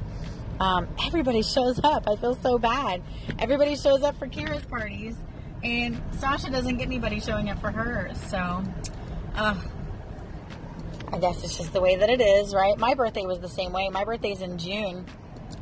um, 0.60 0.88
everybody 1.06 1.42
shows 1.56 1.80
up. 1.84 2.08
I 2.08 2.16
feel 2.18 2.36
so 2.36 2.58
bad. 2.58 3.02
Everybody 3.40 3.76
shows 3.76 4.04
up 4.04 4.18
for 4.20 4.28
Kira's 4.28 4.66
parties, 4.66 5.16
and 5.64 6.02
Sasha 6.12 6.50
doesn't 6.50 6.78
get 6.78 6.88
anybody 6.88 7.20
showing 7.20 7.50
up 7.50 7.60
for 7.60 7.72
hers. 7.72 8.20
So, 8.30 8.64
uh, 9.36 9.56
I 11.12 11.18
guess 11.18 11.44
it's 11.44 11.58
just 11.58 11.74
the 11.74 11.82
way 11.82 11.96
that 11.96 12.10
it 12.10 12.22
is, 12.22 12.54
right? 12.54 12.78
My 12.78 12.94
birthday 12.94 13.26
was 13.26 13.40
the 13.40 13.50
same 13.50 13.72
way. 13.72 13.90
My 13.90 14.06
birthday's 14.06 14.42
in 14.42 14.58
June, 14.58 15.06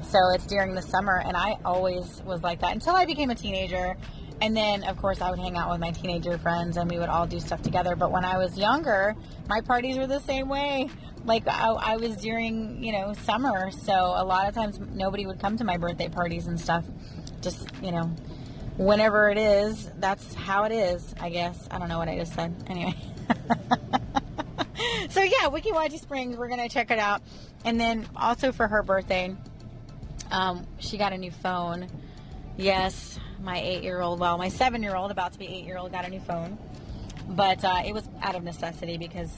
so 0.02 0.20
it's 0.34 0.46
during 0.46 0.76
the 0.76 0.82
summer, 0.82 1.22
and 1.26 1.38
I 1.38 1.58
always 1.64 2.22
was 2.26 2.44
like 2.44 2.62
that 2.62 2.74
until 2.74 2.96
I 2.96 3.06
became 3.06 3.30
a 3.30 3.36
teenager 3.36 3.96
and 4.42 4.56
then, 4.56 4.84
of 4.84 4.98
course, 4.98 5.22
I 5.22 5.30
would 5.32 5.40
hang 5.40 5.58
out 5.58 5.72
with 5.72 5.80
my 5.80 5.92
teenager 5.92 6.38
friends 6.38 6.78
and 6.78 6.90
we 6.90 7.00
would 7.00 7.10
all 7.10 7.26
do 7.26 7.40
stuff 7.40 7.62
together. 7.64 7.96
But 7.96 8.12
when 8.12 8.24
I 8.24 8.38
was 8.38 8.58
younger, 8.58 9.16
my 9.50 9.62
parties 9.62 9.98
were 9.98 10.06
the 10.06 10.20
same 10.20 10.48
way. 10.48 10.90
Like, 11.26 11.48
I, 11.48 11.70
I 11.72 11.98
was 11.98 12.16
during, 12.18 12.84
you 12.84 12.92
know, 12.92 13.14
summer. 13.14 13.72
So 13.72 13.94
a 13.94 14.24
lot 14.24 14.48
of 14.48 14.54
times 14.54 14.80
nobody 14.94 15.26
would 15.26 15.40
come 15.40 15.58
to 15.58 15.64
my 15.64 15.78
birthday 15.78 16.08
parties 16.08 16.46
and 16.46 16.60
stuff. 16.60 16.86
Just, 17.42 17.68
you 17.82 17.92
know, 17.92 18.16
whenever 18.78 19.30
it 19.30 19.38
is, 19.38 19.90
that's 19.98 20.34
how 20.34 20.64
it 20.64 20.72
is, 20.72 21.14
I 21.20 21.30
guess. 21.30 21.68
I 21.70 21.80
don't 21.80 21.90
know 21.90 21.98
what 21.98 22.08
I 22.08 22.18
just 22.18 22.34
said. 22.34 22.56
Anyway. 22.68 22.96
so, 25.10 25.22
yeah, 25.24 25.50
Weeki 25.50 25.72
Wachee 25.74 26.00
Springs, 26.00 26.38
we're 26.38 26.50
to 26.50 26.70
check 26.70 26.92
it 26.92 27.00
out. 27.00 27.22
And 27.66 27.80
then 27.80 28.08
also 28.16 28.52
for 28.52 28.68
her 28.68 28.84
birthday, 28.84 29.36
um, 30.32 30.66
she 30.80 30.98
got 30.98 31.14
a 31.14 31.18
new 31.18 31.32
phone. 31.32 31.88
Yes, 32.56 33.20
my 33.42 33.60
eight 33.60 33.84
year 33.84 34.02
old, 34.02 34.20
well, 34.20 34.38
my 34.38 34.50
seven 34.50 34.84
year 34.84 34.96
old, 34.96 35.12
about 35.12 35.34
to 35.34 35.40
be 35.40 35.48
eight 35.48 35.66
year 35.66 35.78
old, 35.78 35.92
got 35.92 36.06
a 36.06 36.10
new 36.10 36.20
phone. 36.20 36.58
But 37.28 37.64
uh, 37.64 37.84
it 37.86 37.94
was 37.94 38.08
out 38.22 38.36
of 38.36 38.44
necessity 38.44 38.98
because 38.98 39.32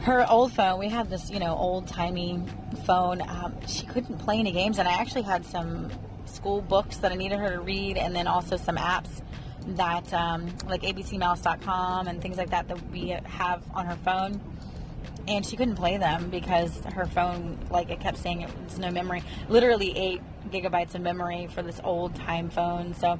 her 0.00 0.28
old 0.30 0.52
phone, 0.52 0.78
we 0.78 0.88
had 0.88 1.10
this, 1.10 1.30
you 1.30 1.40
know, 1.40 1.56
old 1.56 1.88
timey 1.88 2.42
phone. 2.84 3.22
Um, 3.22 3.54
she 3.66 3.86
couldn't 3.86 4.18
play 4.18 4.38
any 4.38 4.52
games, 4.52 4.78
and 4.78 4.86
I 4.86 4.92
actually 4.92 5.22
had 5.22 5.44
some 5.44 5.90
school 6.26 6.60
books 6.60 6.98
that 6.98 7.12
I 7.12 7.14
needed 7.14 7.38
her 7.38 7.50
to 7.50 7.60
read, 7.60 7.96
and 7.96 8.14
then 8.14 8.26
also 8.26 8.56
some 8.56 8.76
apps 8.76 9.22
that, 9.68 10.12
um, 10.12 10.46
like 10.66 10.82
abcmouse.com 10.82 12.08
and 12.08 12.22
things 12.22 12.36
like 12.36 12.50
that, 12.50 12.68
that 12.68 12.90
we 12.90 13.08
have 13.24 13.62
on 13.74 13.86
her 13.86 13.96
phone. 14.04 14.40
And 15.28 15.44
she 15.44 15.56
couldn't 15.56 15.74
play 15.74 15.96
them 15.96 16.30
because 16.30 16.78
her 16.94 17.06
phone 17.06 17.58
like 17.70 17.90
it 17.90 18.00
kept 18.00 18.18
saying 18.18 18.42
it 18.42 18.50
was 18.64 18.78
no 18.78 18.90
memory. 18.90 19.24
Literally 19.48 19.96
eight 19.96 20.20
gigabytes 20.50 20.94
of 20.94 21.00
memory 21.00 21.48
for 21.48 21.62
this 21.62 21.80
old 21.82 22.14
time 22.14 22.48
phone. 22.48 22.94
So 22.94 23.18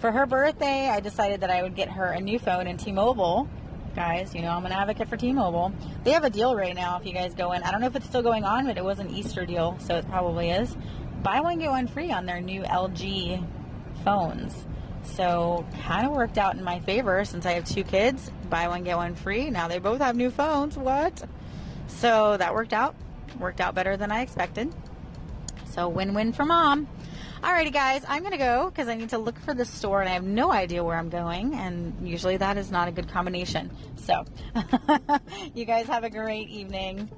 for 0.00 0.10
her 0.10 0.24
birthday 0.24 0.88
i 0.88 0.98
decided 0.98 1.42
that 1.42 1.50
i 1.50 1.62
would 1.62 1.76
get 1.76 1.90
her 1.90 2.06
a 2.06 2.20
new 2.20 2.38
phone 2.38 2.66
in 2.66 2.76
t-mobile. 2.76 3.48
Guys 3.94 4.34
you 4.34 4.42
know 4.42 4.50
i'm 4.50 4.64
an 4.64 4.72
advocate 4.72 5.08
for 5.08 5.16
t-mobile. 5.16 5.72
They 6.04 6.12
have 6.12 6.24
a 6.24 6.30
deal 6.30 6.54
right 6.54 6.74
now 6.74 6.98
if 6.98 7.06
you 7.06 7.12
guys 7.12 7.34
go 7.34 7.52
in. 7.52 7.62
I 7.62 7.70
don't 7.70 7.80
know 7.80 7.88
if 7.88 7.96
it's 7.96 8.06
still 8.06 8.22
going 8.22 8.44
on 8.44 8.66
but 8.66 8.78
it 8.78 8.84
was 8.84 8.98
an 8.98 9.10
easter 9.10 9.44
deal 9.44 9.76
so 9.80 9.96
it 9.96 10.08
probably 10.08 10.50
is 10.50 10.76
buy 11.22 11.40
one 11.40 11.58
get 11.58 11.70
one 11.70 11.86
free 11.86 12.10
on 12.10 12.26
their 12.26 12.40
new 12.40 12.62
lg 12.62 13.46
phones 14.04 14.64
so 15.04 15.66
kind 15.82 16.06
of 16.06 16.12
worked 16.12 16.38
out 16.38 16.56
in 16.56 16.64
my 16.64 16.80
favor 16.80 17.24
since 17.24 17.46
I 17.46 17.52
have 17.52 17.64
two 17.64 17.84
kids. 17.84 18.30
Buy 18.48 18.68
one, 18.68 18.84
get 18.84 18.96
one 18.96 19.14
free. 19.14 19.50
Now 19.50 19.68
they 19.68 19.78
both 19.78 20.00
have 20.00 20.16
new 20.16 20.30
phones. 20.30 20.76
What? 20.76 21.22
So 21.86 22.36
that 22.36 22.54
worked 22.54 22.72
out. 22.72 22.94
Worked 23.38 23.60
out 23.60 23.74
better 23.74 23.96
than 23.96 24.10
I 24.10 24.22
expected. 24.22 24.72
So 25.72 25.88
win 25.88 26.14
win 26.14 26.32
for 26.32 26.44
mom. 26.44 26.88
Alrighty, 27.42 27.72
guys, 27.72 28.04
I'm 28.06 28.22
to 28.22 28.36
go 28.36 28.68
because 28.68 28.88
I 28.88 28.96
need 28.96 29.10
to 29.10 29.18
look 29.18 29.38
for 29.38 29.54
the 29.54 29.64
store 29.64 30.00
and 30.00 30.10
I 30.10 30.12
have 30.12 30.24
no 30.24 30.52
idea 30.52 30.84
where 30.84 30.96
I'm 30.96 31.08
going. 31.08 31.54
And 31.54 32.06
usually 32.06 32.36
that 32.36 32.58
is 32.58 32.70
not 32.70 32.88
a 32.88 32.92
good 32.92 33.08
combination. 33.08 33.70
So, 33.96 34.24
you 35.54 35.64
guys 35.64 35.86
have 35.86 36.04
a 36.04 36.10
great 36.10 36.50
evening. 36.50 37.08